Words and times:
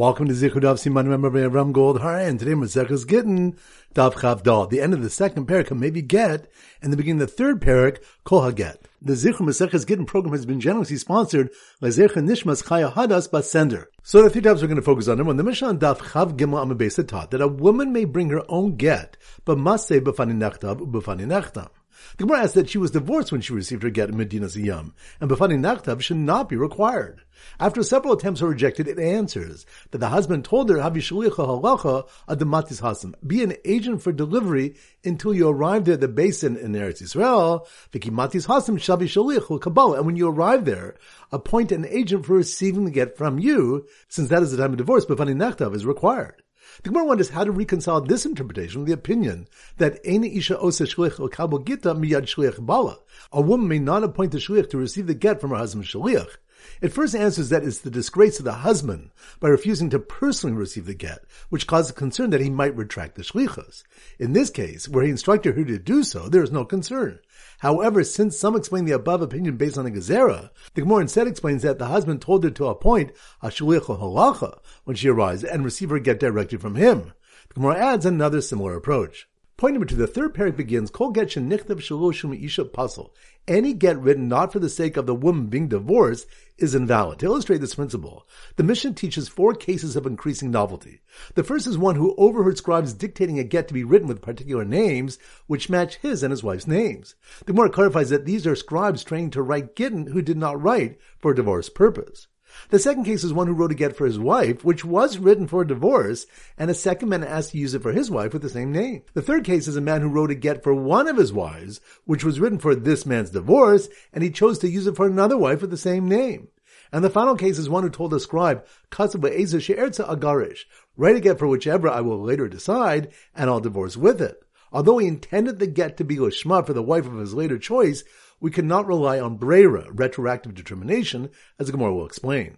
Welcome 0.00 0.28
to 0.28 0.32
Zichud 0.32 0.62
Daf 0.62 0.78
Siman 0.78 1.08
Member 1.08 1.28
Ram 1.50 1.72
Gold 1.72 2.00
Har, 2.00 2.20
and 2.20 2.38
today 2.38 2.52
Maseches 2.52 3.06
Gittin 3.06 3.54
Daf 3.94 4.14
Chav 4.14 4.42
Dal. 4.42 4.66
The 4.66 4.80
end 4.80 4.94
of 4.94 5.02
the 5.02 5.10
second 5.10 5.46
parak, 5.46 5.78
maybe 5.78 6.00
get, 6.00 6.50
and 6.80 6.90
the 6.90 6.96
beginning 6.96 7.20
of 7.20 7.28
the 7.28 7.36
third 7.36 7.60
parak, 7.60 8.02
Kol 8.24 8.50
Haget. 8.50 8.78
The 9.02 9.12
Zichud 9.12 9.40
Maseches 9.40 9.86
Gittin 9.86 10.06
program 10.06 10.32
has 10.32 10.46
been 10.46 10.58
generously 10.58 10.96
sponsored 10.96 11.50
by 11.82 11.88
Zecha 11.88 12.14
Nishmas 12.14 12.64
Chaya 12.64 12.94
Hadas 12.94 13.28
Basender. 13.28 13.88
So 14.02 14.22
the 14.22 14.30
three 14.30 14.40
times 14.40 14.62
we're 14.62 14.68
going 14.68 14.76
to 14.76 14.82
focus 14.82 15.06
on. 15.06 15.22
When 15.22 15.36
the 15.36 15.44
Mishnah 15.44 15.74
Daf 15.74 15.98
Chav 15.98 16.34
Gimel 16.34 16.64
Amabesa 16.64 17.06
taught 17.06 17.30
that 17.32 17.42
a 17.42 17.46
woman 17.46 17.92
may 17.92 18.06
bring 18.06 18.30
her 18.30 18.42
own 18.48 18.76
get, 18.76 19.18
but 19.44 19.58
must 19.58 19.86
say 19.86 20.00
B'fani 20.00 20.32
Nechtav 20.32 20.80
B'fani 20.90 21.26
Nechtam. 21.26 21.68
The 22.16 22.24
Gemara 22.24 22.42
asks 22.42 22.54
that 22.54 22.68
she 22.68 22.78
was 22.78 22.90
divorced 22.90 23.32
when 23.32 23.40
she 23.40 23.52
received 23.52 23.82
her 23.82 23.90
get 23.90 24.08
in 24.08 24.16
Medina 24.16 24.46
Ziyam, 24.46 24.92
and 25.20 25.30
Befani 25.30 25.58
Nachtav 25.58 26.00
should 26.00 26.16
not 26.16 26.48
be 26.48 26.56
required. 26.56 27.22
After 27.58 27.82
several 27.82 28.14
attempts 28.14 28.42
are 28.42 28.48
rejected, 28.48 28.86
it 28.86 28.98
answers 28.98 29.64
that 29.90 29.98
the 29.98 30.08
husband 30.08 30.44
told 30.44 30.68
her, 30.68 30.76
Havi 30.76 30.96
Shalicha 30.96 31.46
Halacha 31.46 32.08
Adamatis 32.28 33.14
be 33.26 33.42
an 33.42 33.54
agent 33.64 34.02
for 34.02 34.12
delivery 34.12 34.76
until 35.04 35.34
you 35.34 35.48
arrive 35.48 35.84
there 35.84 35.94
at 35.94 36.00
the 36.00 36.08
basin 36.08 36.56
in 36.56 36.72
Eretz 36.72 37.02
Israel, 37.02 37.66
Vikimatis 37.92 38.46
Hasam 38.46 38.76
Shavi 38.76 39.04
Shalich 39.04 39.60
Kabbalah, 39.60 39.98
and 39.98 40.06
when 40.06 40.16
you 40.16 40.28
arrive 40.28 40.64
there, 40.64 40.96
appoint 41.32 41.72
an 41.72 41.86
agent 41.86 42.26
for 42.26 42.34
receiving 42.34 42.84
the 42.84 42.90
get 42.90 43.16
from 43.16 43.38
you, 43.38 43.86
since 44.08 44.28
that 44.28 44.42
is 44.42 44.50
the 44.50 44.58
time 44.58 44.72
of 44.72 44.78
divorce, 44.78 45.06
Befani 45.06 45.34
Nachtav 45.34 45.74
is 45.74 45.86
required. 45.86 46.42
The 46.82 46.90
Gemara 46.90 47.04
wonders 47.04 47.30
how 47.30 47.44
to 47.44 47.50
reconcile 47.50 48.00
this 48.00 48.24
interpretation 48.24 48.80
with 48.80 48.88
the 48.88 48.94
opinion 48.94 49.48
that 49.78 49.98
Ein 50.06 50.24
Isha 50.24 50.58
Osa 50.58 50.84
Shlich 50.84 51.18
or 51.18 51.28
Kabul 51.28 51.58
Gita 51.58 51.94
Miyad 51.94 52.22
Shlich 52.22 52.64
Bala. 52.64 52.98
A 53.32 53.40
woman 53.40 53.68
may 53.68 53.78
not 53.78 54.04
appoint 54.04 54.34
a 54.34 54.38
Shlich 54.38 54.70
to 54.70 54.78
receive 54.78 55.06
the 55.06 55.14
get 55.14 55.40
from 55.40 55.50
her 55.50 55.56
husband 55.56 55.86
Shliach. 55.86 56.36
It 56.80 56.92
first 56.92 57.14
answers 57.14 57.48
that 57.48 57.64
it's 57.64 57.78
the 57.78 57.90
disgrace 57.90 58.38
of 58.38 58.44
the 58.44 58.52
husband 58.52 59.10
by 59.38 59.48
refusing 59.48 59.90
to 59.90 59.98
personally 59.98 60.56
receive 60.56 60.86
the 60.86 60.94
get, 60.94 61.24
which 61.48 61.66
causes 61.66 61.92
concern 61.92 62.30
that 62.30 62.40
he 62.40 62.50
might 62.50 62.76
retract 62.76 63.14
the 63.16 63.22
shlichus. 63.22 63.82
In 64.18 64.32
this 64.32 64.50
case, 64.50 64.88
where 64.88 65.04
he 65.04 65.10
instructed 65.10 65.56
her 65.56 65.64
to 65.64 65.78
do 65.78 66.02
so, 66.02 66.28
there 66.28 66.42
is 66.42 66.52
no 66.52 66.64
concern. 66.64 67.20
However, 67.60 68.04
since 68.04 68.38
some 68.38 68.56
explain 68.56 68.84
the 68.84 68.92
above 68.92 69.22
opinion 69.22 69.56
based 69.56 69.78
on 69.78 69.86
a 69.86 69.90
gezerah, 69.90 70.50
the 70.74 70.82
Gemara 70.82 71.00
instead 71.00 71.26
explains 71.26 71.62
that 71.62 71.78
the 71.78 71.86
husband 71.86 72.20
told 72.20 72.44
her 72.44 72.50
to 72.50 72.66
appoint 72.66 73.12
a 73.42 73.48
shliach 73.48 73.84
halacha 73.84 74.58
when 74.84 74.96
she 74.96 75.08
arrives 75.08 75.44
and 75.44 75.64
receive 75.64 75.90
her 75.90 75.98
get 75.98 76.20
directly 76.20 76.58
from 76.58 76.74
him. 76.74 77.12
The 77.48 77.54
Gemara 77.54 77.78
adds 77.78 78.06
another 78.06 78.40
similar 78.40 78.76
approach. 78.76 79.28
Point 79.60 79.74
number 79.74 79.84
two, 79.84 79.96
the 79.96 80.06
third 80.06 80.32
parak 80.32 80.56
begins, 80.56 80.88
Kol 80.88 81.10
get 81.10 81.28
shenichtav 81.28 81.82
shaloshum 81.82 82.34
isha 82.42 82.64
puzzle. 82.64 83.14
Any 83.46 83.74
get 83.74 84.00
written 84.00 84.26
not 84.26 84.54
for 84.54 84.58
the 84.58 84.70
sake 84.70 84.96
of 84.96 85.04
the 85.04 85.14
woman 85.14 85.48
being 85.48 85.68
divorced 85.68 86.26
is 86.56 86.74
invalid. 86.74 87.18
To 87.18 87.26
illustrate 87.26 87.58
this 87.58 87.74
principle, 87.74 88.26
the 88.56 88.62
Mishnah 88.62 88.94
teaches 88.94 89.28
four 89.28 89.52
cases 89.52 89.96
of 89.96 90.06
increasing 90.06 90.50
novelty. 90.50 91.02
The 91.34 91.44
first 91.44 91.66
is 91.66 91.76
one 91.76 91.96
who 91.96 92.14
overheard 92.16 92.56
scribes 92.56 92.94
dictating 92.94 93.38
a 93.38 93.44
get 93.44 93.68
to 93.68 93.74
be 93.74 93.84
written 93.84 94.08
with 94.08 94.22
particular 94.22 94.64
names, 94.64 95.18
which 95.46 95.68
match 95.68 95.96
his 95.96 96.22
and 96.22 96.30
his 96.30 96.42
wife's 96.42 96.66
names. 96.66 97.14
The 97.40 97.52
Gemara 97.52 97.68
clarifies 97.68 98.08
that 98.08 98.24
these 98.24 98.46
are 98.46 98.56
scribes 98.56 99.04
trained 99.04 99.34
to 99.34 99.42
write 99.42 99.76
gittin 99.76 100.06
who 100.06 100.22
did 100.22 100.38
not 100.38 100.58
write 100.62 100.98
for 101.18 101.32
a 101.32 101.36
divorce 101.36 101.68
purpose. 101.68 102.28
The 102.70 102.78
second 102.78 103.04
case 103.04 103.24
is 103.24 103.32
one 103.32 103.46
who 103.46 103.52
wrote 103.52 103.72
a 103.72 103.74
get 103.74 103.96
for 103.96 104.06
his 104.06 104.18
wife, 104.18 104.64
which 104.64 104.84
was 104.84 105.18
written 105.18 105.46
for 105.46 105.62
a 105.62 105.66
divorce, 105.66 106.26
and 106.56 106.70
a 106.70 106.74
second 106.74 107.08
man 107.08 107.24
asked 107.24 107.52
to 107.52 107.58
use 107.58 107.74
it 107.74 107.82
for 107.82 107.92
his 107.92 108.10
wife 108.10 108.32
with 108.32 108.42
the 108.42 108.48
same 108.48 108.72
name. 108.72 109.02
The 109.14 109.22
third 109.22 109.44
case 109.44 109.66
is 109.68 109.76
a 109.76 109.80
man 109.80 110.00
who 110.00 110.08
wrote 110.08 110.30
a 110.30 110.34
get 110.34 110.62
for 110.62 110.74
one 110.74 111.08
of 111.08 111.16
his 111.16 111.32
wives, 111.32 111.80
which 112.04 112.24
was 112.24 112.40
written 112.40 112.58
for 112.58 112.74
this 112.74 113.06
man's 113.06 113.30
divorce, 113.30 113.88
and 114.12 114.22
he 114.22 114.30
chose 114.30 114.58
to 114.60 114.68
use 114.68 114.86
it 114.86 114.96
for 114.96 115.06
another 115.06 115.36
wife 115.36 115.60
with 115.60 115.70
the 115.70 115.76
same 115.76 116.08
name. 116.08 116.48
And 116.92 117.04
the 117.04 117.10
final 117.10 117.36
case 117.36 117.58
is 117.58 117.68
one 117.68 117.84
who 117.84 117.90
told 117.90 118.10
the 118.10 118.20
scribe, 118.20 118.66
agarish, 118.90 120.64
write 120.96 121.16
a 121.16 121.20
get 121.20 121.38
for 121.38 121.46
whichever 121.46 121.88
I 121.88 122.00
will 122.00 122.20
later 122.20 122.48
decide, 122.48 123.12
and 123.34 123.48
I'll 123.48 123.60
divorce 123.60 123.96
with 123.96 124.20
it. 124.20 124.42
Although 124.72 124.98
he 124.98 125.08
intended 125.08 125.58
the 125.58 125.66
get 125.66 125.96
to 125.96 126.04
be 126.04 126.16
lishma 126.16 126.64
for 126.64 126.72
the 126.72 126.82
wife 126.82 127.06
of 127.06 127.18
his 127.18 127.34
later 127.34 127.58
choice, 127.58 128.04
we 128.40 128.50
cannot 128.50 128.86
rely 128.86 129.20
on 129.20 129.36
brera, 129.36 129.90
retroactive 129.92 130.54
determination, 130.54 131.30
as 131.58 131.66
the 131.66 131.72
Gemara 131.72 131.94
will 131.94 132.06
explain. 132.06 132.56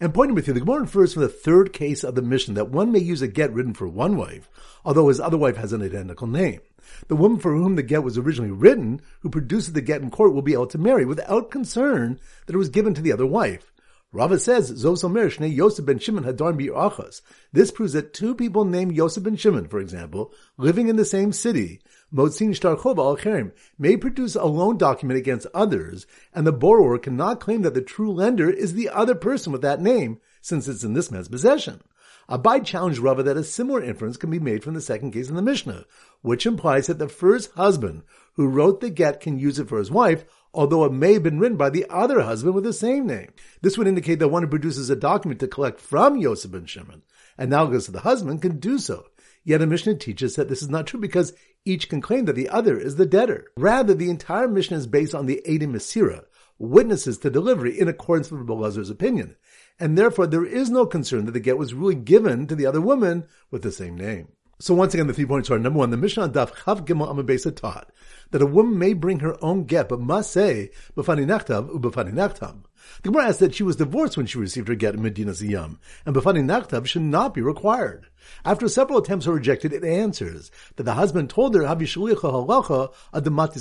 And 0.00 0.14
pointing 0.14 0.34
with 0.34 0.46
you, 0.46 0.54
the 0.54 0.60
Gemara 0.60 0.80
infers 0.80 1.12
from 1.12 1.22
the 1.22 1.28
third 1.28 1.72
case 1.72 2.04
of 2.04 2.14
the 2.14 2.22
Mishnah 2.22 2.54
that 2.54 2.70
one 2.70 2.92
may 2.92 3.00
use 3.00 3.20
a 3.20 3.28
get 3.28 3.52
written 3.52 3.74
for 3.74 3.88
one 3.88 4.16
wife, 4.16 4.48
although 4.84 5.08
his 5.08 5.20
other 5.20 5.36
wife 5.36 5.56
has 5.56 5.72
an 5.72 5.82
identical 5.82 6.26
name. 6.26 6.60
The 7.08 7.16
woman 7.16 7.38
for 7.38 7.52
whom 7.54 7.76
the 7.76 7.82
get 7.82 8.02
was 8.02 8.16
originally 8.16 8.52
written, 8.52 9.00
who 9.20 9.28
produces 9.28 9.72
the 9.72 9.80
get 9.80 10.00
in 10.00 10.10
court, 10.10 10.32
will 10.32 10.42
be 10.42 10.52
able 10.52 10.68
to 10.68 10.78
marry 10.78 11.04
without 11.04 11.50
concern 11.50 12.18
that 12.46 12.54
it 12.54 12.58
was 12.58 12.68
given 12.68 12.94
to 12.94 13.02
the 13.02 13.12
other 13.12 13.26
wife. 13.26 13.72
Rava 14.10 14.38
says, 14.38 14.72
Zosomer 14.72 15.26
Shnei 15.26 15.54
Yosef 15.54 15.84
ben 15.84 15.98
Shimon 15.98 16.24
Hadar 16.24 16.54
Achas. 16.70 17.20
This 17.52 17.70
proves 17.70 17.92
that 17.92 18.14
two 18.14 18.34
people 18.34 18.64
named 18.64 18.96
Yosef 18.96 19.22
ben 19.22 19.36
Shimon, 19.36 19.68
for 19.68 19.80
example, 19.80 20.32
living 20.56 20.88
in 20.88 20.96
the 20.96 21.04
same 21.04 21.30
city, 21.30 21.82
Motzin 22.12 22.58
Shtarchov 22.58 22.96
al 22.96 23.18
Cherim, 23.18 23.52
may 23.78 23.98
produce 23.98 24.34
a 24.34 24.46
loan 24.46 24.78
document 24.78 25.18
against 25.18 25.46
others, 25.52 26.06
and 26.32 26.46
the 26.46 26.52
borrower 26.52 26.98
cannot 26.98 27.38
claim 27.38 27.60
that 27.60 27.74
the 27.74 27.82
true 27.82 28.10
lender 28.10 28.48
is 28.48 28.72
the 28.72 28.88
other 28.88 29.14
person 29.14 29.52
with 29.52 29.60
that 29.60 29.82
name, 29.82 30.18
since 30.40 30.68
it's 30.68 30.84
in 30.84 30.94
this 30.94 31.10
man's 31.10 31.28
possession. 31.28 31.82
Abai 32.30 32.64
challenged 32.64 33.00
Rava 33.00 33.22
that 33.22 33.36
a 33.36 33.44
similar 33.44 33.82
inference 33.82 34.16
can 34.16 34.30
be 34.30 34.38
made 34.38 34.64
from 34.64 34.72
the 34.72 34.80
second 34.80 35.12
case 35.12 35.28
in 35.28 35.34
the 35.34 35.42
Mishnah, 35.42 35.84
which 36.22 36.46
implies 36.46 36.86
that 36.86 36.98
the 36.98 37.08
first 37.08 37.52
husband 37.52 38.04
who 38.34 38.46
wrote 38.48 38.80
the 38.80 38.88
get 38.88 39.20
can 39.20 39.38
use 39.38 39.58
it 39.58 39.68
for 39.68 39.78
his 39.78 39.90
wife, 39.90 40.24
although 40.52 40.84
it 40.84 40.92
may 40.92 41.14
have 41.14 41.22
been 41.22 41.38
written 41.38 41.56
by 41.56 41.70
the 41.70 41.86
other 41.90 42.20
husband 42.22 42.54
with 42.54 42.64
the 42.64 42.72
same 42.72 43.06
name. 43.06 43.32
This 43.62 43.76
would 43.76 43.86
indicate 43.86 44.18
that 44.18 44.28
one 44.28 44.42
who 44.42 44.48
produces 44.48 44.90
a 44.90 44.96
document 44.96 45.40
to 45.40 45.48
collect 45.48 45.80
from 45.80 46.16
Yosef 46.16 46.50
ben 46.50 46.66
Shimon, 46.66 47.02
analogous 47.36 47.86
to 47.86 47.92
the 47.92 48.00
husband, 48.00 48.42
can 48.42 48.58
do 48.58 48.78
so. 48.78 49.06
Yet 49.44 49.62
a 49.62 49.66
Mishnah 49.66 49.94
teaches 49.94 50.36
that 50.36 50.48
this 50.48 50.62
is 50.62 50.68
not 50.68 50.86
true 50.86 51.00
because 51.00 51.32
each 51.64 51.88
can 51.88 52.00
claim 52.00 52.26
that 52.26 52.34
the 52.34 52.48
other 52.48 52.78
is 52.78 52.96
the 52.96 53.06
debtor. 53.06 53.46
Rather, 53.56 53.94
the 53.94 54.10
entire 54.10 54.48
Mishnah 54.48 54.76
is 54.76 54.86
based 54.86 55.14
on 55.14 55.26
the 55.26 55.42
Eidim 55.46 55.72
Masira, 55.72 56.24
witnesses 56.58 57.18
to 57.18 57.30
delivery 57.30 57.78
in 57.78 57.88
accordance 57.88 58.30
with 58.30 58.46
Belazar's 58.46 58.90
opinion. 58.90 59.36
And 59.78 59.96
therefore, 59.96 60.26
there 60.26 60.44
is 60.44 60.70
no 60.70 60.86
concern 60.86 61.24
that 61.26 61.32
the 61.32 61.40
get 61.40 61.56
was 61.56 61.72
really 61.72 61.94
given 61.94 62.46
to 62.46 62.54
the 62.54 62.66
other 62.66 62.80
woman 62.80 63.26
with 63.50 63.62
the 63.62 63.72
same 63.72 63.96
name. 63.96 64.28
So 64.60 64.74
once 64.74 64.92
again, 64.92 65.06
the 65.06 65.14
three 65.14 65.24
points 65.24 65.50
are 65.50 65.58
number 65.58 65.78
one, 65.78 65.90
the 65.90 65.96
Mishnah 65.96 66.30
Daf 66.30 66.52
Chav 66.52 66.84
Gimel 66.84 67.08
Amabesa 67.08 67.54
taught 67.54 67.90
that 68.32 68.42
a 68.42 68.46
woman 68.46 68.76
may 68.76 68.92
bring 68.92 69.20
her 69.20 69.36
own 69.42 69.64
get, 69.64 69.88
but 69.88 70.00
must 70.00 70.32
say 70.32 70.70
B'fani 70.96 71.26
Nachtav 71.26 71.70
U'B'fani 71.70 72.12
Nachtam. 72.12 72.64
The 73.02 73.10
Gemara 73.10 73.28
asks 73.28 73.40
that 73.40 73.54
she 73.54 73.62
was 73.62 73.76
divorced 73.76 74.16
when 74.16 74.26
she 74.26 74.38
received 74.38 74.68
her 74.68 74.74
get 74.74 74.94
in 74.94 75.02
Medina 75.02 75.32
Ziyam, 75.32 75.78
and 76.04 76.14
B'fani 76.14 76.44
Nachtav 76.44 76.86
should 76.86 77.02
not 77.02 77.34
be 77.34 77.40
required. 77.40 78.08
After 78.44 78.68
several 78.68 78.98
attempts 78.98 79.26
are 79.26 79.32
rejected, 79.32 79.72
it 79.72 79.84
answers 79.84 80.50
that 80.76 80.82
the 80.82 80.94
husband 80.94 81.30
told 81.30 81.54
her, 81.54 81.62
adamatis 81.62 82.90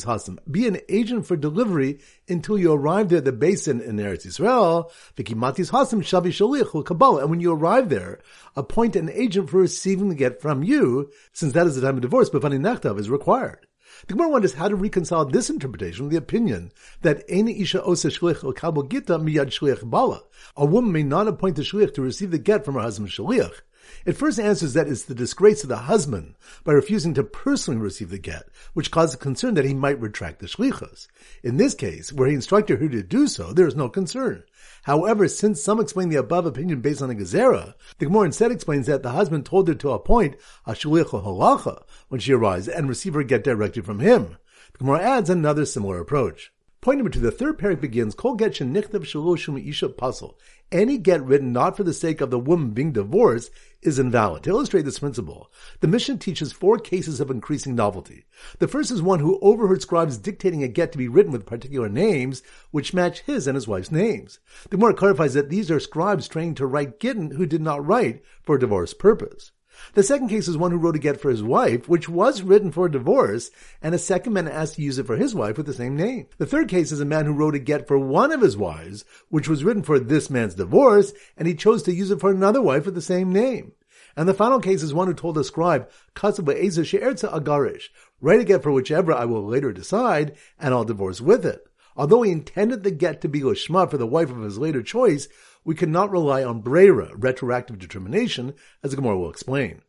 hasam, 0.06 0.40
be 0.50 0.68
an 0.68 0.80
agent 0.90 1.26
for 1.26 1.36
delivery 1.38 2.00
until 2.28 2.58
you 2.58 2.74
arrive 2.74 3.10
there 3.10 3.20
at 3.20 3.26
the 3.26 3.32
basin 3.32 3.80
in 3.82 3.98
Eretz 3.98 4.26
Israel, 4.26 4.92
vikimatis 5.16 5.72
hasam 5.72 6.02
shavi 6.02 6.30
shaliach 6.30 6.86
kabbalah, 6.86 7.22
and 7.22 7.30
when 7.30 7.40
you 7.40 7.54
arrive 7.54 7.90
there, 7.90 8.20
appoint 8.56 8.96
an 8.96 9.10
agent 9.12 9.50
for 9.50 9.60
receiving 9.62 10.10
the 10.10 10.16
get 10.16 10.42
from 10.42 10.64
you, 10.64 11.12
since 11.34 11.54
that 11.54 11.68
is 11.68 11.76
the 11.76 11.82
time 11.82 11.96
of 11.96 12.02
divorce, 12.02 12.30
B'fani 12.30 12.60
Nachtav 12.60 13.00
is 13.00 13.10
required. 13.10 13.68
The 14.08 14.14
Gemara 14.14 14.30
wonders 14.30 14.54
how 14.54 14.68
to 14.68 14.76
reconcile 14.76 15.26
this 15.26 15.50
interpretation 15.50 16.06
with 16.06 16.12
the 16.12 16.18
opinion 16.18 16.72
that 17.02 17.24
Ein 17.32 17.48
Isha 17.48 17.82
Osa 17.84 18.10
Shlich 18.10 18.44
or 18.44 18.54
Kabul 18.54 18.84
Gita 18.84 19.18
Miyad 19.18 19.48
Shliach 19.48 19.90
Bala. 19.90 20.24
A 20.56 20.66
woman 20.66 20.92
may 20.92 21.04
not 21.04 21.28
appoint 21.28 21.60
a 21.60 21.62
Shliach 21.62 21.94
to 21.96 22.02
receive 22.02 22.32
the 22.32 22.38
get 22.38 22.66
from 22.66 22.76
her 22.76 22.82
husband 22.82 23.10
Shliach. 23.10 23.62
It 24.06 24.18
first 24.18 24.40
answers 24.40 24.74
that 24.74 24.88
it's 24.88 25.04
the 25.04 25.16
disgrace 25.16 25.64
of 25.64 25.70
the 25.70 25.78
husband 25.78 26.36
by 26.66 26.74
refusing 26.74 27.14
to 27.14 27.24
personally 27.24 27.80
receive 27.80 28.10
the 28.10 28.18
get, 28.18 28.50
which 28.74 28.92
causes 28.92 29.16
concern 29.16 29.54
that 29.54 29.66
he 29.66 29.74
might 29.74 30.00
retract 30.02 30.40
the 30.40 30.48
shlichus. 30.48 31.08
In 31.42 31.56
this 31.56 31.74
case, 31.74 32.12
where 32.12 32.28
he 32.28 32.36
instructed 32.36 32.82
her 32.82 32.90
to 32.90 33.04
do 33.04 33.28
so, 33.28 33.54
there 33.54 33.68
is 33.68 33.76
no 33.76 33.88
concern. 33.88 34.44
However, 34.88 35.28
since 35.28 35.62
some 35.62 35.82
explain 35.82 36.08
the 36.08 36.16
above 36.16 36.46
opinion 36.46 36.80
based 36.80 37.02
on 37.02 37.12
a 37.12 37.14
gezerah, 37.14 37.74
the 37.98 38.06
Gemara 38.06 38.28
instead 38.28 38.54
explains 38.54 38.86
that 38.86 39.04
the 39.04 39.12
husband 39.12 39.46
told 39.46 39.68
her 39.68 39.76
to 39.76 39.92
appoint 39.92 40.38
a 40.66 40.72
shliach 40.72 41.10
halacha 41.10 41.84
when 42.08 42.22
she 42.22 42.32
arrives 42.32 42.70
and 42.70 42.88
receive 42.88 43.14
her 43.14 43.24
get 43.24 43.44
directly 43.44 43.82
from 43.82 44.00
him. 44.00 44.38
The 44.72 44.78
Gemara 44.78 45.02
adds 45.02 45.30
another 45.30 45.66
similar 45.66 46.00
approach. 46.00 46.54
Point 46.80 47.00
number 47.00 47.10
two, 47.10 47.20
the 47.20 47.32
third 47.32 47.58
parak 47.58 47.82
begins, 47.82 48.14
Kol 48.14 48.36
get 48.36 48.54
shenichtav 48.54 49.02
shaloshum 49.02 49.68
isha 49.68 49.90
puzzle. 49.90 50.38
Any 50.72 51.00
get 51.00 51.24
written 51.24 51.52
not 51.52 51.76
for 51.76 51.84
the 51.84 51.94
sake 51.94 52.22
of 52.22 52.30
the 52.30 52.38
woman 52.38 52.70
being 52.70 52.92
divorced 52.92 53.50
is 53.82 53.98
invalid. 53.98 54.44
To 54.44 54.52
illustrate 54.52 54.84
this 54.84 55.00
principle, 55.00 55.52
the 55.80 55.88
Mishnah 55.88 56.18
teaches 56.18 56.52
four 56.52 56.78
cases 56.78 57.20
of 57.20 57.32
increasing 57.32 57.74
novelty. 57.74 58.26
The 58.60 58.68
first 58.68 58.92
is 58.92 59.02
one 59.02 59.22
who 59.22 59.40
overheard 59.42 59.82
scribes 59.82 60.18
dictating 60.18 60.62
a 60.62 60.68
get 60.68 60.92
to 60.92 61.00
be 61.00 61.08
written 61.08 61.32
with 61.32 61.48
particular 61.48 61.90
names, 61.90 62.44
which 62.70 62.94
match 62.94 63.22
his 63.22 63.48
and 63.48 63.56
his 63.56 63.68
wife's 63.68 63.92
names. 63.92 64.40
The 64.64 64.78
Gemara 64.78 64.94
clarifies 64.94 65.34
that 65.34 65.50
these 65.50 65.72
are 65.72 65.80
scribes 65.80 66.28
trained 66.28 66.58
to 66.58 66.68
write 66.68 67.00
gittin 67.00 67.32
who 67.32 67.48
did 67.48 67.62
not 67.62 67.86
write 67.86 68.24
for 68.44 68.56
a 68.56 68.60
divorce 68.60 68.94
purpose. 68.94 69.52
The 69.94 70.04
second 70.04 70.30
case 70.30 70.48
is 70.48 70.58
one 70.58 70.72
who 70.72 70.78
wrote 70.78 70.96
a 70.96 71.00
get 71.00 71.20
for 71.20 71.30
his 71.30 71.44
wife, 71.44 71.88
which 71.88 72.10
was 72.10 72.42
written 72.42 72.72
for 72.72 72.86
a 72.86 72.92
divorce, 72.92 73.52
and 73.82 73.94
a 73.94 74.00
second 74.00 74.34
man 74.34 74.48
asked 74.48 74.76
to 74.76 74.82
use 74.82 74.98
it 74.98 75.06
for 75.06 75.16
his 75.16 75.36
wife 75.36 75.58
with 75.58 75.66
the 75.66 75.74
same 75.74 75.96
name. 75.96 76.28
The 76.38 76.46
third 76.46 76.68
case 76.68 76.92
is 76.92 77.00
a 77.00 77.06
man 77.06 77.26
who 77.26 77.34
wrote 77.34 77.56
a 77.56 77.60
get 77.60 77.88
for 77.88 77.98
one 77.98 78.32
of 78.32 78.42
his 78.42 78.58
wives, 78.58 79.06
which 79.30 79.48
was 79.48 79.64
written 79.64 79.84
for 79.84 80.00
this 80.00 80.30
man's 80.30 80.56
divorce, 80.56 81.14
and 81.36 81.48
he 81.48 81.56
chose 81.56 81.84
to 81.84 81.94
use 81.94 82.12
it 82.12 82.20
for 82.20 82.32
another 82.32 82.62
wife 82.62 82.86
with 82.86 82.96
the 82.96 83.02
same 83.02 83.32
name. 83.32 83.74
And 84.16 84.28
the 84.28 84.34
final 84.34 84.60
case 84.60 84.82
is 84.82 84.96
one 84.96 85.08
who 85.08 85.14
told 85.14 85.38
a 85.38 85.44
scribe, 85.44 85.90
agarish, 86.16 87.90
write 88.20 88.40
a 88.40 88.44
get 88.44 88.64
for 88.64 88.72
whichever 88.72 89.14
I 89.14 89.26
will 89.26 89.46
later 89.46 89.72
decide, 89.72 90.36
and 90.60 90.74
I'll 90.74 90.84
divorce 90.84 91.22
with 91.22 91.46
it. 91.46 91.68
Although 91.96 92.22
he 92.22 92.32
intended 92.32 92.84
the 92.84 92.92
get 92.92 93.22
to 93.22 93.28
be 93.28 93.42
lishma 93.42 93.90
for 93.90 93.98
the 93.98 94.08
wife 94.08 94.30
of 94.30 94.42
his 94.42 94.58
later 94.58 94.84
choice, 94.84 95.28
we 95.68 95.76
cannot 95.76 96.10
rely 96.10 96.46
on 96.46 96.62
brera, 96.62 97.12
retroactive 97.18 97.78
determination, 97.78 98.54
as 98.82 98.92
the 98.92 98.96
Gemara 98.96 99.20
will 99.20 99.30
explain. 99.30 99.82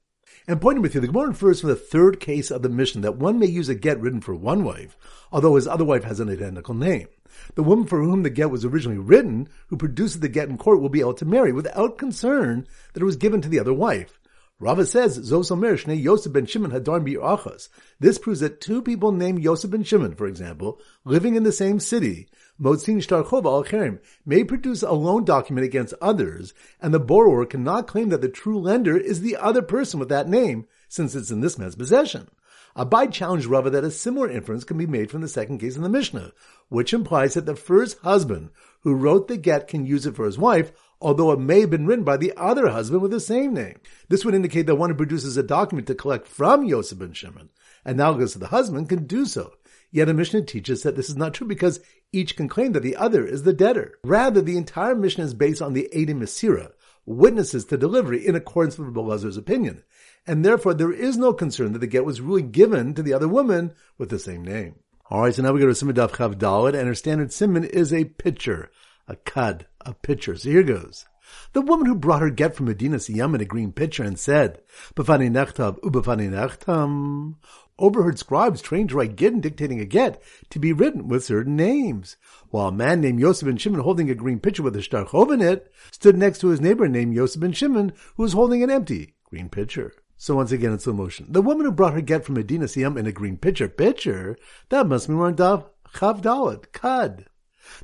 And 0.48 0.60
point 0.60 0.74
number 0.74 0.88
three, 0.88 1.00
the 1.00 1.06
Gemara 1.06 1.28
infers 1.28 1.60
from 1.60 1.70
the 1.70 1.76
third 1.76 2.18
case 2.18 2.50
of 2.50 2.62
the 2.62 2.68
Mishnah 2.68 3.02
that 3.02 3.16
one 3.16 3.38
may 3.38 3.46
use 3.46 3.68
a 3.68 3.76
get 3.76 4.00
written 4.00 4.20
for 4.20 4.34
one 4.34 4.64
wife, 4.64 4.96
although 5.30 5.54
his 5.54 5.68
other 5.68 5.84
wife 5.84 6.02
has 6.02 6.18
an 6.18 6.30
identical 6.30 6.74
name. 6.74 7.06
The 7.54 7.62
woman 7.62 7.86
for 7.86 8.02
whom 8.02 8.24
the 8.24 8.30
get 8.30 8.50
was 8.50 8.64
originally 8.64 8.98
written, 8.98 9.48
who 9.68 9.76
produces 9.76 10.18
the 10.18 10.28
get 10.28 10.48
in 10.48 10.58
court, 10.58 10.80
will 10.80 10.88
be 10.88 10.98
able 10.98 11.14
to 11.14 11.24
marry 11.24 11.52
without 11.52 11.96
concern 11.96 12.66
that 12.92 13.00
it 13.00 13.06
was 13.06 13.14
given 13.14 13.40
to 13.42 13.48
the 13.48 13.60
other 13.60 13.72
wife. 13.72 14.18
Rava 14.58 14.84
says, 14.84 15.30
Zosomer 15.30 15.74
Shnei 15.74 16.02
Yosef 16.02 16.32
ben 16.32 16.44
Shimon 16.46 16.72
Hadar 16.72 17.00
Achas. 17.18 17.68
This 18.00 18.18
proves 18.18 18.40
that 18.40 18.60
two 18.60 18.82
people 18.82 19.12
named 19.12 19.44
Yosef 19.44 19.70
ben 19.70 19.84
Shimon, 19.84 20.16
for 20.16 20.26
example, 20.26 20.80
living 21.04 21.36
in 21.36 21.44
the 21.44 21.52
same 21.52 21.78
city, 21.78 22.28
Motzin 22.60 22.96
Shtarchov 22.96 23.44
al 23.44 23.62
Cherim, 23.62 24.00
may 24.26 24.42
produce 24.42 24.82
a 24.82 24.92
loan 24.92 25.24
document 25.24 25.64
against 25.64 25.94
others, 26.00 26.52
and 26.80 26.92
the 26.92 26.98
borrower 26.98 27.46
cannot 27.46 27.86
claim 27.86 28.08
that 28.08 28.20
the 28.20 28.28
true 28.28 28.58
lender 28.58 28.96
is 28.96 29.20
the 29.20 29.36
other 29.36 29.62
person 29.62 30.00
with 30.00 30.08
that 30.08 30.28
name, 30.28 30.66
since 30.88 31.14
it's 31.14 31.30
in 31.30 31.40
this 31.40 31.56
man's 31.56 31.76
possession. 31.76 32.28
Abai 32.76 33.12
challenged 33.12 33.46
Rava 33.46 33.70
that 33.70 33.84
a 33.84 33.90
similar 33.90 34.28
inference 34.28 34.64
can 34.64 34.76
be 34.76 34.86
made 34.86 35.10
from 35.10 35.20
the 35.20 35.28
second 35.28 35.58
case 35.58 35.76
in 35.76 35.82
the 35.82 35.88
Mishnah, 35.88 36.32
which 36.68 36.92
implies 36.92 37.34
that 37.34 37.46
the 37.46 37.56
first 37.56 37.98
husband 38.00 38.50
who 38.80 38.94
wrote 38.94 39.28
the 39.28 39.36
get 39.36 39.68
can 39.68 39.86
use 39.86 40.06
it 40.06 40.16
for 40.16 40.26
his 40.26 40.38
wife, 40.38 40.72
although 41.00 41.30
it 41.32 41.40
may 41.40 41.60
have 41.60 41.70
been 41.70 41.86
written 41.86 42.04
by 42.04 42.16
the 42.16 42.32
other 42.36 42.68
husband 42.68 43.02
with 43.02 43.10
the 43.12 43.20
same 43.20 43.54
name. 43.54 43.78
This 44.08 44.24
would 44.24 44.34
indicate 44.34 44.66
that 44.66 44.76
one 44.76 44.90
who 44.90 44.96
produces 44.96 45.36
a 45.36 45.42
document 45.42 45.86
to 45.88 45.94
collect 45.94 46.26
from 46.26 46.64
Yosef 46.64 46.98
ben 46.98 47.12
Shimon, 47.12 47.50
analogous 47.84 48.32
to 48.32 48.38
the 48.38 48.48
husband, 48.48 48.88
can 48.88 49.06
do 49.06 49.26
so. 49.26 49.54
Yet 49.90 50.08
a 50.08 50.14
Mishnah 50.14 50.42
teaches 50.42 50.82
that 50.82 50.96
this 50.96 51.08
is 51.08 51.16
not 51.16 51.34
true 51.34 51.46
because 51.46 51.80
each 52.12 52.36
can 52.36 52.48
claim 52.48 52.72
that 52.72 52.82
the 52.82 52.96
other 52.96 53.26
is 53.26 53.42
the 53.42 53.52
debtor. 53.52 53.98
Rather, 54.04 54.42
the 54.42 54.56
entire 54.56 54.94
Mishnah 54.94 55.24
is 55.24 55.34
based 55.34 55.62
on 55.62 55.72
the 55.72 55.88
Eidim 55.94 56.20
Masira, 56.20 56.72
witnesses 57.06 57.64
to 57.66 57.78
delivery 57.78 58.26
in 58.26 58.34
accordance 58.34 58.78
with 58.78 58.92
Belazar's 58.92 59.38
opinion. 59.38 59.82
And 60.26 60.44
therefore, 60.44 60.74
there 60.74 60.92
is 60.92 61.16
no 61.16 61.32
concern 61.32 61.72
that 61.72 61.78
the 61.78 61.86
get 61.86 62.04
was 62.04 62.20
really 62.20 62.42
given 62.42 62.94
to 62.94 63.02
the 63.02 63.14
other 63.14 63.28
woman 63.28 63.72
with 63.96 64.10
the 64.10 64.18
same 64.18 64.44
name. 64.44 64.76
Alright, 65.10 65.36
so 65.36 65.42
now 65.42 65.52
we 65.52 65.60
go 65.60 65.66
to 65.66 65.74
Simon 65.74 65.96
Daf 65.96 66.10
Chav 66.10 66.34
Dalit, 66.34 66.78
and 66.78 66.86
her 66.86 66.94
standard 66.94 67.32
Simon 67.32 67.64
is 67.64 67.94
a 67.94 68.04
pitcher, 68.04 68.70
a 69.06 69.16
kad, 69.16 69.66
a 69.80 69.94
pitcher. 69.94 70.36
So 70.36 70.50
here 70.50 70.62
goes. 70.62 71.06
The 71.52 71.60
woman 71.60 71.86
who 71.86 71.94
brought 71.94 72.22
her 72.22 72.30
get 72.30 72.54
from 72.54 72.66
Medina 72.66 72.96
Siyam 72.96 73.34
in 73.34 73.40
a 73.40 73.44
green 73.44 73.72
pitcher 73.72 74.02
and 74.02 74.18
said, 74.18 74.60
Bafani 74.94 75.30
nechtav 75.30 75.80
ubafani 75.80 76.28
nechtam, 76.28 77.36
overheard 77.78 78.18
scribes 78.18 78.60
trained 78.60 78.90
to 78.90 78.96
write 78.96 79.16
Gittin 79.16 79.40
dictating 79.40 79.80
a 79.80 79.84
get 79.84 80.22
to 80.50 80.58
be 80.58 80.72
written 80.72 81.08
with 81.08 81.24
certain 81.24 81.56
names, 81.56 82.16
while 82.50 82.68
a 82.68 82.72
man 82.72 83.00
named 83.00 83.20
Yosef 83.20 83.46
ben 83.46 83.56
Shimon 83.56 83.80
holding 83.80 84.10
a 84.10 84.14
green 84.14 84.40
pitcher 84.40 84.62
with 84.62 84.76
a 84.76 84.80
shtarchov 84.80 85.32
in 85.32 85.40
it 85.40 85.72
stood 85.90 86.16
next 86.16 86.38
to 86.40 86.48
his 86.48 86.60
neighbor 86.60 86.88
named 86.88 87.14
Yosef 87.14 87.40
ben 87.40 87.52
Shimon 87.52 87.92
who 88.16 88.22
was 88.22 88.32
holding 88.32 88.62
an 88.62 88.70
empty 88.70 89.14
green 89.24 89.48
pitcher. 89.48 89.92
So 90.16 90.34
once 90.34 90.50
again 90.50 90.72
in 90.72 90.80
slow 90.80 90.94
motion. 90.94 91.26
The 91.28 91.42
woman 91.42 91.64
who 91.64 91.70
brought 91.70 91.94
her 91.94 92.00
get 92.00 92.24
from 92.24 92.34
Medina 92.34 92.64
Siyam 92.64 92.98
in 92.98 93.06
a 93.06 93.12
green 93.12 93.36
pitcher, 93.36 93.68
pitcher, 93.68 94.36
that 94.68 94.88
must 94.88 95.06
be 95.06 95.14
on 95.14 95.36
Dav 95.36 95.64
Chav 95.94 96.20
Dalet, 96.20 96.72
Kad. 96.72 97.26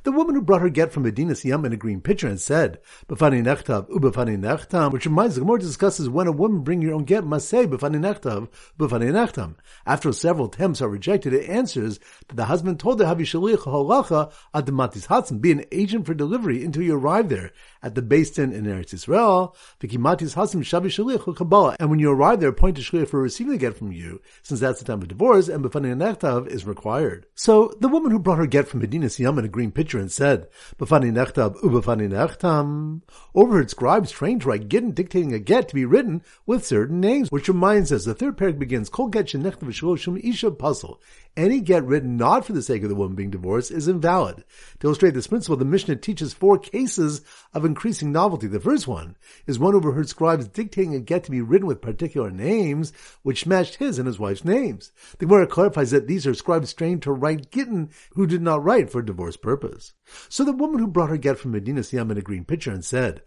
The 0.03 0.11
woman 0.11 0.35
who 0.35 0.41
brought 0.41 0.61
her 0.61 0.69
get 0.69 0.91
from 0.91 1.03
Medina 1.03 1.33
Siyam 1.33 1.65
in 1.65 1.73
a 1.73 1.77
green 1.77 2.01
pitcher 2.01 2.27
and 2.27 2.39
said, 2.39 2.79
B'fani 3.07 3.43
nechtav, 3.43 3.89
ubefani 3.89 4.37
nechtam, 4.37 4.91
which 4.91 5.05
reminds 5.05 5.35
the 5.35 5.41
Gemara 5.41 5.59
discusses 5.59 6.09
when 6.09 6.27
a 6.27 6.31
woman 6.31 6.61
bring 6.61 6.81
your 6.81 6.93
own 6.93 7.03
get 7.03 7.25
must 7.25 7.49
say 7.49 7.65
b'fani 7.65 7.97
nechtav, 7.97 8.49
b'fani 8.77 9.11
nechtam. 9.11 9.55
After 9.85 10.11
several 10.11 10.47
attempts 10.47 10.81
are 10.81 10.89
rejected, 10.89 11.33
it 11.33 11.49
answers 11.49 11.99
that 12.27 12.35
the 12.35 12.45
husband 12.45 12.79
told 12.79 12.99
her, 12.99 13.05
Havi 13.05 13.25
halacha 13.57 14.31
adamatis 14.53 15.07
hatzim, 15.07 15.41
be 15.41 15.51
an 15.51 15.65
agent 15.71 16.05
for 16.05 16.13
delivery 16.13 16.63
until 16.63 16.83
you 16.83 16.95
arrive 16.95 17.29
there, 17.29 17.51
at 17.81 17.95
the 17.95 18.01
Beis 18.01 18.33
Din 18.33 18.51
in 18.51 18.65
Eretz 18.65 18.93
Yisrael, 18.93 19.53
v'kimatis 19.79 20.35
hasim 20.35 20.61
shavi 20.61 20.87
shaliach 20.87 21.35
kabbalah, 21.35 21.75
and 21.79 21.89
when 21.89 21.99
you 21.99 22.11
arrive 22.11 22.39
there, 22.39 22.51
point 22.51 22.75
to 22.77 22.81
shliach 22.81 23.07
for 23.07 23.21
receiving 23.21 23.53
the 23.53 23.57
get 23.57 23.77
from 23.77 23.91
you, 23.91 24.21
since 24.43 24.59
that's 24.59 24.79
the 24.79 24.85
time 24.85 25.01
of 25.01 25.07
divorce, 25.07 25.47
and 25.47 25.63
b'fani 25.63 25.95
nechtav 25.95 26.47
is 26.47 26.65
required. 26.65 27.25
So, 27.35 27.73
the 27.79 27.87
woman 27.87 28.11
who 28.11 28.19
brought 28.19 28.39
her 28.39 28.47
get 28.47 28.67
from 28.67 28.81
Medina 28.81 29.07
Siyam 29.07 29.37
in 29.37 29.45
a 29.45 29.49
green 29.49 29.71
pitcher 29.75 29.99
and 29.99 30.11
said, 30.11 30.47
B'fani 30.79 31.11
nechtab 31.11 31.57
u'b'fani 31.61 32.09
nechtam, 32.09 33.01
overheard 33.35 33.69
scribes 33.69 34.09
trained 34.09 34.41
to 34.41 34.49
write 34.49 34.69
Gittin 34.69 34.93
dictating 34.93 35.33
a 35.33 35.39
get 35.39 35.67
to 35.67 35.75
be 35.75 35.85
written 35.85 36.23
with 36.47 36.65
certain 36.65 36.99
names, 36.99 37.31
which 37.31 37.47
reminds 37.47 37.91
us 37.91 38.05
the 38.05 38.15
third 38.15 38.37
parak 38.37 38.57
begins, 38.57 38.89
Kol 38.89 39.09
get 39.09 39.27
shenechtav 39.27 39.99
shum 39.99 40.17
isha 40.17 40.49
puzzle. 40.49 40.99
Any 41.37 41.59
get 41.59 41.83
written 41.83 42.15
not 42.15 42.45
for 42.45 42.53
the 42.53 42.61
sake 42.61 42.83
of 42.83 42.89
the 42.89 42.95
woman 42.95 43.15
being 43.15 43.29
divorced 43.29 43.69
is 43.69 43.89
invalid. 43.89 44.45
To 44.79 44.87
illustrate 44.87 45.13
this 45.13 45.27
principle, 45.27 45.57
the 45.57 45.65
Mishnah 45.65 45.97
teaches 45.97 46.33
four 46.33 46.57
cases 46.57 47.21
of 47.53 47.65
increasing 47.65 48.13
novelty. 48.13 48.47
The 48.47 48.61
first 48.61 48.87
one 48.87 49.17
is 49.45 49.59
one 49.59 49.75
overheard 49.75 50.07
scribes 50.07 50.47
dictating 50.47 50.95
a 50.95 51.01
get 51.01 51.25
to 51.25 51.31
be 51.31 51.41
written 51.41 51.67
with 51.67 51.81
particular 51.81 52.31
names, 52.31 52.93
which 53.23 53.45
matched 53.45 53.75
his 53.75 53.99
and 53.99 54.07
his 54.07 54.17
wife's 54.17 54.45
names. 54.45 54.93
The 55.17 55.25
Gemara 55.25 55.47
clarifies 55.47 55.91
that 55.91 56.07
these 56.07 56.25
are 56.25 56.33
scribes 56.33 56.73
trained 56.73 57.01
to 57.01 57.11
write 57.11 57.51
Gittin 57.51 57.89
who 58.13 58.25
did 58.25 58.41
not 58.41 58.63
write 58.63 58.89
for 58.89 59.01
divorce 59.01 59.35
purpose. 59.35 59.93
So 60.29 60.45
the 60.45 60.53
woman 60.53 60.79
who 60.79 60.87
brought 60.87 61.09
her 61.09 61.17
get 61.17 61.37
from 61.37 61.51
Medina 61.51 61.81
Siyam 61.81 62.11
in 62.11 62.17
a 62.17 62.21
green 62.21 62.45
pitcher 62.45 62.71
and 62.71 62.85
said, 62.85 63.23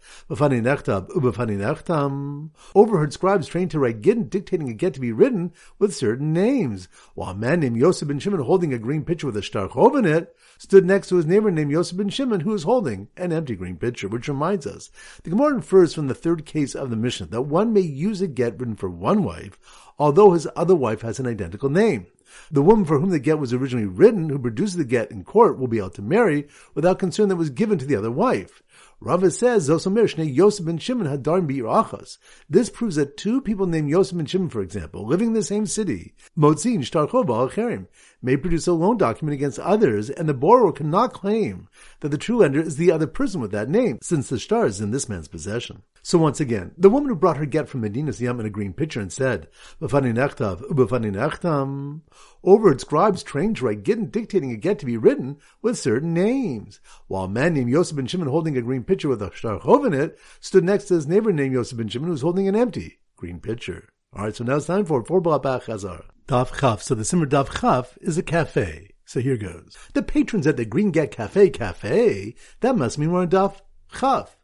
overheard 2.73 3.13
scribes 3.13 3.47
trained 3.47 3.71
to 3.71 3.79
write 3.79 4.01
Gittin 4.01 4.29
dictating 4.29 4.69
a 4.69 4.73
get 4.73 4.95
to 4.95 4.99
be 4.99 5.11
written 5.11 5.53
with 5.77 5.95
certain 5.95 6.33
names, 6.33 6.87
while 7.13 7.31
a 7.31 7.35
man 7.35 7.59
named 7.59 7.77
Yosef 7.77 7.98
ben 8.07 8.19
Shimon 8.19 8.41
holding 8.41 8.73
a 8.73 8.77
green 8.77 9.03
pitcher 9.03 9.27
with 9.27 9.37
a 9.37 9.41
shtarchov 9.41 9.97
in 9.97 10.05
it 10.05 10.35
stood 10.57 10.85
next 10.85 11.09
to 11.09 11.15
his 11.15 11.25
neighbor 11.25 11.51
named 11.51 11.71
Yosef 11.71 11.97
ben 11.97 12.09
Shimon 12.09 12.41
who 12.41 12.51
was 12.51 12.63
holding 12.63 13.09
an 13.17 13.31
empty 13.31 13.55
green 13.55 13.75
pitcher, 13.75 14.07
which 14.07 14.27
reminds 14.27 14.65
us, 14.65 14.91
the 15.23 15.29
Gemara 15.29 15.55
infers 15.55 15.93
from 15.93 16.07
the 16.07 16.15
third 16.15 16.45
case 16.45 16.75
of 16.75 16.89
the 16.89 16.95
Mishnah 16.95 17.27
that 17.27 17.43
one 17.43 17.73
may 17.73 17.81
use 17.81 18.21
a 18.21 18.27
get 18.27 18.59
written 18.59 18.75
for 18.75 18.89
one 18.89 19.23
wife, 19.23 19.57
although 19.97 20.31
his 20.31 20.47
other 20.55 20.75
wife 20.75 21.01
has 21.01 21.19
an 21.19 21.27
identical 21.27 21.69
name. 21.69 22.07
The 22.51 22.61
woman 22.61 22.85
for 22.85 22.99
whom 22.99 23.09
the 23.09 23.19
get 23.19 23.39
was 23.39 23.53
originally 23.53 23.87
written, 23.87 24.29
who 24.29 24.37
produces 24.37 24.77
the 24.77 24.83
get 24.83 25.09
in 25.11 25.23
court, 25.23 25.57
will 25.57 25.67
be 25.67 25.79
able 25.79 25.89
to 25.91 26.01
marry 26.01 26.47
without 26.75 26.99
concern 26.99 27.29
that 27.29 27.35
was 27.35 27.49
given 27.49 27.77
to 27.79 27.85
the 27.85 27.95
other 27.95 28.11
wife. 28.11 28.61
Rava 29.01 29.31
says, 29.31 29.69
Zosomer 29.69 30.35
Yosef 30.35 30.65
ben 30.65 30.77
Shimon 30.77 31.07
Hadarm 31.07 31.47
Achas. 31.49 32.17
This 32.49 32.69
proves 32.69 32.97
that 32.97 33.15
two 33.15 33.39
people 33.39 33.65
named 33.65 33.89
Yosef 33.89 34.17
ben 34.17 34.25
Shimon, 34.25 34.49
for 34.49 34.61
example, 34.61 35.07
living 35.07 35.29
in 35.29 35.33
the 35.33 35.41
same 35.41 35.65
city, 35.65 36.15
Motzin 36.37 36.79
Shtarchov 36.79 37.29
al 37.29 37.85
may 38.21 38.35
produce 38.35 38.67
a 38.67 38.73
loan 38.73 38.97
document 38.97 39.35
against 39.35 39.57
others, 39.59 40.09
and 40.09 40.27
the 40.27 40.33
borrower 40.33 40.73
cannot 40.73 41.13
claim 41.13 41.69
that 42.01 42.09
the 42.09 42.17
true 42.17 42.39
lender 42.39 42.59
is 42.59 42.75
the 42.75 42.91
other 42.91 43.07
person 43.07 43.39
with 43.39 43.51
that 43.51 43.69
name, 43.69 43.99
since 44.01 44.27
the 44.27 44.37
star 44.37 44.65
is 44.65 44.81
in 44.81 44.91
this 44.91 45.07
man's 45.07 45.29
possession. 45.29 45.83
So 46.09 46.17
once 46.17 46.39
again, 46.39 46.71
the 46.75 46.89
woman 46.89 47.09
who 47.09 47.15
brought 47.15 47.37
her 47.37 47.45
get 47.45 47.69
from 47.69 47.81
Medina 47.81 48.09
Siyam 48.09 48.39
in 48.39 48.45
a 48.47 48.49
green 48.49 48.73
pitcher 48.73 48.99
and 48.99 49.13
said, 49.13 49.47
nechtam, 49.79 52.01
overheard 52.43 52.81
scribes 52.81 53.21
trained 53.21 53.57
to 53.57 53.65
write 53.65 53.83
Gittin 53.83 54.09
dictating 54.09 54.51
a 54.51 54.55
get 54.55 54.79
to 54.79 54.87
be 54.87 54.97
written 54.97 55.37
with 55.61 55.77
certain 55.77 56.15
names, 56.15 56.79
while 57.05 57.25
a 57.25 57.29
man 57.29 57.53
named 57.53 57.69
Yosef 57.69 57.95
ben 57.95 58.07
Shimon 58.07 58.27
holding 58.27 58.57
a 58.57 58.61
green 58.63 58.83
pitcher 58.83 59.07
with 59.07 59.21
a 59.21 59.29
shtarchov 59.29 59.85
in 59.85 59.93
it 59.93 60.17
stood 60.39 60.63
next 60.63 60.85
to 60.85 60.95
his 60.95 61.05
neighbor 61.05 61.31
named 61.31 61.53
Yosef 61.53 61.77
ben 61.77 61.87
Shimon 61.87 62.07
who 62.07 62.13
was 62.13 62.23
holding 62.23 62.47
an 62.47 62.55
empty 62.55 62.97
green 63.15 63.39
pitcher. 63.39 63.87
Alright, 64.17 64.35
so 64.35 64.43
now 64.43 64.55
it's 64.55 64.65
time 64.65 64.85
for 64.85 65.05
four 65.05 65.21
Blabach 65.21 65.65
Chazar. 65.65 66.05
Daf 66.27 66.59
Chaf. 66.59 66.81
So 66.81 66.95
the 66.95 67.05
Simmer 67.05 67.27
Daf 67.27 67.61
Chaf 67.61 67.99
is 68.01 68.17
a 68.17 68.23
cafe. 68.23 68.95
So 69.05 69.19
here 69.19 69.37
goes. 69.37 69.77
The 69.93 70.01
patrons 70.01 70.47
at 70.47 70.57
the 70.57 70.65
Green 70.65 70.89
Get 70.89 71.11
Cafe 71.11 71.51
Cafe, 71.51 72.33
that 72.61 72.75
must 72.75 72.97
mean 72.97 73.11
we're 73.11 73.21
on 73.21 73.29
Daf 73.29 73.61
Chaf. 73.93 74.38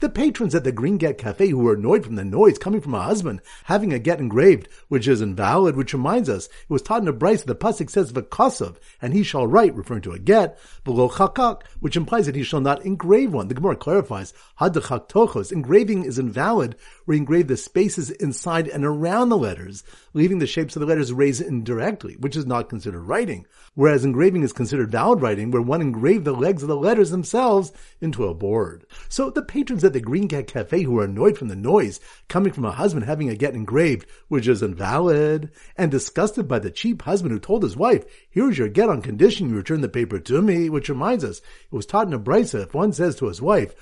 The 0.00 0.08
patrons 0.08 0.54
at 0.54 0.62
the 0.62 0.70
Green 0.70 0.96
Get 0.96 1.18
Cafe 1.18 1.48
who 1.48 1.58
were 1.58 1.74
annoyed 1.74 2.04
from 2.04 2.14
the 2.14 2.24
noise 2.24 2.56
coming 2.56 2.80
from 2.80 2.94
a 2.94 3.02
husband 3.02 3.40
having 3.64 3.92
a 3.92 3.98
get 3.98 4.20
engraved, 4.20 4.68
which 4.86 5.08
is 5.08 5.20
invalid, 5.20 5.74
which 5.74 5.92
reminds 5.92 6.28
us, 6.28 6.46
it 6.46 6.70
was 6.70 6.82
taught 6.82 7.02
in 7.02 7.08
a 7.08 7.12
Bryce 7.12 7.42
the 7.42 7.56
Pasuk 7.56 7.90
says 7.90 8.12
Vakosov, 8.12 8.76
and 9.02 9.12
he 9.12 9.24
shall 9.24 9.48
write, 9.48 9.74
referring 9.74 10.02
to 10.02 10.12
a 10.12 10.18
get, 10.20 10.56
below 10.84 11.08
chakak, 11.08 11.62
which 11.80 11.96
implies 11.96 12.26
that 12.26 12.36
he 12.36 12.44
shall 12.44 12.60
not 12.60 12.84
engrave 12.84 13.32
one. 13.32 13.48
The 13.48 13.54
Gemara 13.54 13.74
clarifies, 13.74 14.32
hadachak 14.60 15.08
tochos, 15.08 15.50
engraving 15.50 16.04
is 16.04 16.16
invalid, 16.16 16.76
where 17.04 17.16
you 17.16 17.22
engrave 17.22 17.48
the 17.48 17.56
spaces 17.56 18.10
inside 18.10 18.68
and 18.68 18.84
around 18.84 19.30
the 19.30 19.36
letters, 19.36 19.82
leaving 20.14 20.38
the 20.38 20.46
shapes 20.46 20.76
of 20.76 20.80
the 20.80 20.86
letters 20.86 21.12
raised 21.12 21.42
indirectly, 21.42 22.14
which 22.20 22.36
is 22.36 22.46
not 22.46 22.68
considered 22.68 23.02
writing. 23.02 23.46
Whereas 23.74 24.04
engraving 24.04 24.42
is 24.42 24.52
considered 24.52 24.92
valid 24.92 25.20
writing, 25.20 25.50
where 25.50 25.62
one 25.62 25.80
engraved 25.80 26.24
the 26.24 26.32
legs 26.32 26.62
of 26.62 26.68
the 26.68 26.76
letters 26.76 27.10
themselves 27.10 27.72
into 28.00 28.26
a 28.26 28.34
board. 28.34 28.86
So 29.08 29.30
the 29.30 29.42
patrons 29.42 29.82
at 29.88 29.92
the 29.94 30.00
Green 30.00 30.28
Cat 30.28 30.46
Cafe 30.46 30.82
who 30.82 30.98
are 30.98 31.04
annoyed 31.04 31.36
from 31.36 31.48
the 31.48 31.56
noise 31.56 31.98
coming 32.28 32.52
from 32.52 32.64
a 32.64 32.70
husband 32.70 33.06
having 33.06 33.28
a 33.28 33.34
get 33.34 33.54
engraved, 33.54 34.06
which 34.28 34.46
is 34.46 34.62
invalid, 34.62 35.50
and 35.76 35.90
disgusted 35.90 36.46
by 36.46 36.58
the 36.58 36.70
cheap 36.70 37.02
husband 37.02 37.32
who 37.32 37.40
told 37.40 37.62
his 37.62 37.76
wife, 37.76 38.04
here's 38.30 38.56
your 38.58 38.68
get 38.68 38.88
on 38.88 39.02
condition 39.02 39.48
you 39.48 39.56
return 39.56 39.80
the 39.80 39.88
paper 39.88 40.18
to 40.18 40.40
me, 40.40 40.70
which 40.70 40.88
reminds 40.88 41.24
us, 41.24 41.38
it 41.38 41.74
was 41.74 41.86
taught 41.86 42.06
in 42.06 42.12
a 42.12 42.18
brisa, 42.18 42.62
if 42.62 42.74
one 42.74 42.92
says 42.92 43.16
to 43.16 43.26
his 43.26 43.42
wife, 43.42 43.74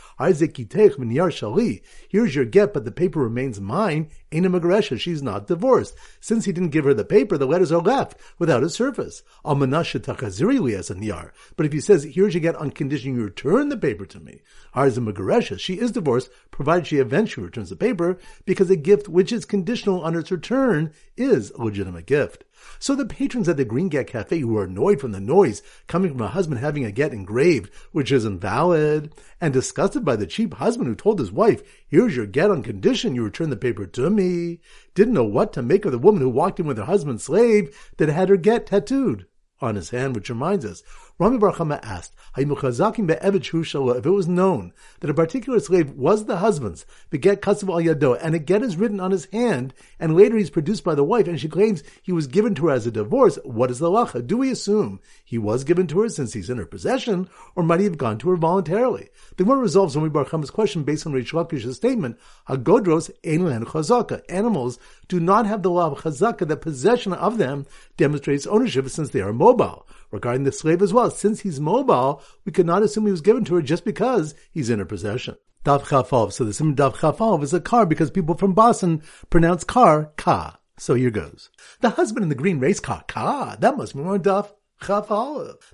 here's 2.09 2.35
your 2.35 2.45
get, 2.45 2.73
but 2.73 2.85
the 2.85 2.93
paper 2.93 3.21
remains 3.21 3.61
mine, 3.61 4.09
Aina 4.33 4.51
Magaresha, 4.51 4.99
she's 4.99 5.23
not 5.23 5.47
divorced. 5.47 5.95
Since 6.21 6.45
he 6.45 6.53
didn't 6.53 6.71
give 6.71 6.85
her 6.85 6.95
the 6.95 7.05
paper, 7.05 7.39
the 7.39 7.47
letters 7.47 7.71
are 7.71 7.81
left 7.81 8.19
without 8.39 8.65
a 8.65 8.69
surface. 8.69 9.23
Almanasha 9.45 10.01
takazirili 10.01 10.77
as 10.77 10.91
a 10.91 10.97
niyar. 10.97 11.31
But 11.57 11.67
if 11.67 11.73
he 11.73 11.81
says, 11.81 12.03
here's 12.05 12.35
your 12.35 12.41
get 12.41 12.57
on 12.57 12.71
condition 12.73 13.15
you 13.15 13.23
return 13.23 13.69
the 13.69 13.77
paper 13.77 14.05
to 14.07 14.19
me, 14.19 14.41
Arza 14.75 14.99
Magaresha, 14.99 15.61
she 15.61 15.75
is 15.75 15.93
divorced, 15.93 16.29
provided 16.51 16.89
she 16.89 16.99
eventually 16.99 17.47
returns 17.47 17.71
the 17.71 17.77
paper, 17.77 18.19
because 18.45 18.69
a 18.69 18.77
gift 18.77 19.09
which 19.09 19.31
is 19.33 19.45
conditional 19.45 20.03
on 20.03 20.17
its 20.17 20.33
return 20.33 20.93
is 21.17 21.51
a 21.53 21.63
legitimate 21.63 22.07
gift. 22.07 22.43
So 22.79 22.95
the 22.95 23.07
patrons 23.07 23.49
at 23.49 23.57
the 23.57 23.65
Green 23.65 23.89
Get 23.89 24.09
Cafe 24.09 24.39
who 24.39 24.57
are 24.57 24.65
annoyed 24.65 25.01
from 25.01 25.13
the 25.13 25.21
noise 25.21 25.63
coming 25.87 26.13
from 26.13 26.21
a 26.21 26.29
husband 26.29 26.61
having 26.61 26.85
a 26.85 26.93
get 26.93 27.13
engraved, 27.13 27.71
which 27.93 28.13
is 28.13 28.25
invalid, 28.25 29.13
and 29.41 29.53
disgusted 29.53 30.05
by 30.05 30.17
the 30.17 30.27
cheap 30.27 30.55
husband 30.55 30.89
who 30.89 30.95
told 30.95 31.19
his 31.19 31.33
wife, 31.33 31.63
here's 31.89 32.17
your 32.17 32.27
get 32.27 32.51
on 32.51 32.63
condition 32.63 33.15
you 33.15 33.23
return 33.23 33.51
the 33.51 33.57
paper 33.57 33.87
to 33.87 34.11
me, 34.11 34.61
didn't 34.95 35.15
know 35.15 35.25
what 35.25 35.53
to 35.53 35.63
make 35.63 35.85
of 35.85 35.93
the 35.93 35.99
woman 35.99 36.23
who 36.23 36.29
walked 36.29 36.61
in 36.61 36.67
with 36.67 36.79
her 36.79 36.85
husband's 36.85 37.25
slave 37.25 37.93
that 37.97 38.09
had 38.09 38.29
her 38.29 38.37
get 38.37 38.67
tattooed 38.67 39.27
on 39.61 39.75
his 39.75 39.91
hand, 39.91 40.15
which 40.15 40.29
reminds 40.29 40.65
us, 40.65 40.83
Rami 41.19 41.39
Bar 41.39 41.55
Chama 41.55 41.81
asked, 41.83 42.15
if 42.37 44.07
it 44.07 44.11
was 44.11 44.29
known 44.29 44.73
that 45.01 45.09
a 45.09 45.15
particular 45.15 45.59
slave 45.61 45.93
was 45.93 46.27
the 46.27 46.37
husband's, 46.37 46.85
the 47.09 47.17
get 47.17 47.41
katsav 47.41 47.71
al 47.71 47.81
yado, 47.81 48.19
and 48.21 48.35
a 48.35 48.39
get 48.39 48.63
is 48.63 48.77
written 48.77 49.01
on 49.01 49.13
his 49.13 49.25
hand, 49.33 49.73
and 49.99 50.15
later 50.15 50.37
he's 50.37 50.51
produced 50.51 50.85
by 50.85 50.95
the 50.95 51.03
wife, 51.03 51.27
and 51.27 51.41
she 51.41 51.49
claims 51.49 51.83
he 52.03 52.13
was 52.13 52.27
given 52.27 52.55
to 52.55 52.67
her 52.67 52.75
as 52.75 52.87
a 52.87 52.91
divorce, 52.91 53.39
what 53.45 53.71
is 53.71 53.79
the 53.79 53.89
lacha? 53.89 54.27
Do 54.27 54.37
we 54.37 54.51
assume 54.51 55.01
he 55.25 55.39
was 55.39 55.65
given 55.65 55.87
to 55.87 56.01
her 56.01 56.11
since 56.11 56.35
he's 56.35 56.51
in 56.51 56.59
her 56.59 56.67
possession, 56.67 57.31
or 57.55 57.63
might 57.63 57.81
he 57.81 57.87
have 57.87 57.97
gone 57.97 58.19
to 58.19 58.29
her 58.29 58.37
voluntarily? 58.37 59.09
The 59.39 59.47
one 59.47 59.59
resolves 59.59 59.97
Rami 59.97 60.11
Bar 60.11 60.27
Chama's 60.27 60.51
question 60.51 60.85
based 60.85 61.07
on 61.07 61.15
Reish 61.15 61.33
Lakish's 61.33 61.77
statement, 61.77 62.19
Hagodros 62.47 63.11
ein 63.25 63.65
chazaka. 63.65 64.21
Animals 64.29 64.79
do 65.09 65.19
not 65.19 65.47
have 65.47 65.63
the 65.63 65.71
law 65.71 65.93
of 65.93 66.01
chazaka 66.01 66.47
that 66.47 66.61
possession 66.61 67.15
of 67.15 67.39
them 67.39 67.65
demonstrates 67.97 68.47
ownership 68.47 68.91
since 68.91 69.09
they 69.09 69.23
are 69.23 69.33
mobile 69.33 69.87
regarding 70.11 70.45
the 70.45 70.53
slave 70.53 70.83
as 70.83 70.93
well. 70.93 71.11
Since 71.11 71.41
he's 71.41 71.61
mobile, 71.61 72.23
we 72.45 72.53
could 72.53 72.67
not 72.67 72.83
assume 72.83 73.07
he 73.07 73.13
was 73.13 73.21
given 73.21 73.45
to 73.45 73.55
her 73.57 73.63
just 73.63 73.85
because 73.85 74.35
he's 74.51 74.71
in 74.71 74.79
her 74.79 74.85
possession. 74.85 75.37
Dav 75.65 75.83
Chafov. 75.89 76.33
So 76.33 76.45
the 76.45 76.53
sim 76.53 76.75
Dav 76.75 76.97
Chafov 76.99 77.43
is 77.43 77.53
a 77.53 77.61
car 77.61 77.87
because 77.87 78.11
people 78.11 78.37
from 78.37 78.55
Boston 78.55 79.03
pronounce 79.31 79.65
car 79.65 80.13
ka. 80.17 80.59
So 80.79 80.95
here 80.95 81.11
goes. 81.11 81.51
The 81.81 81.91
husband 81.91 82.23
in 82.23 82.29
the 82.29 82.35
green 82.35 82.61
race 82.61 82.81
car, 82.81 83.03
ka. 83.09 83.57
That 83.59 83.77
must 83.77 83.95
be 83.95 84.03
more 84.03 84.19
Dav 84.19 84.53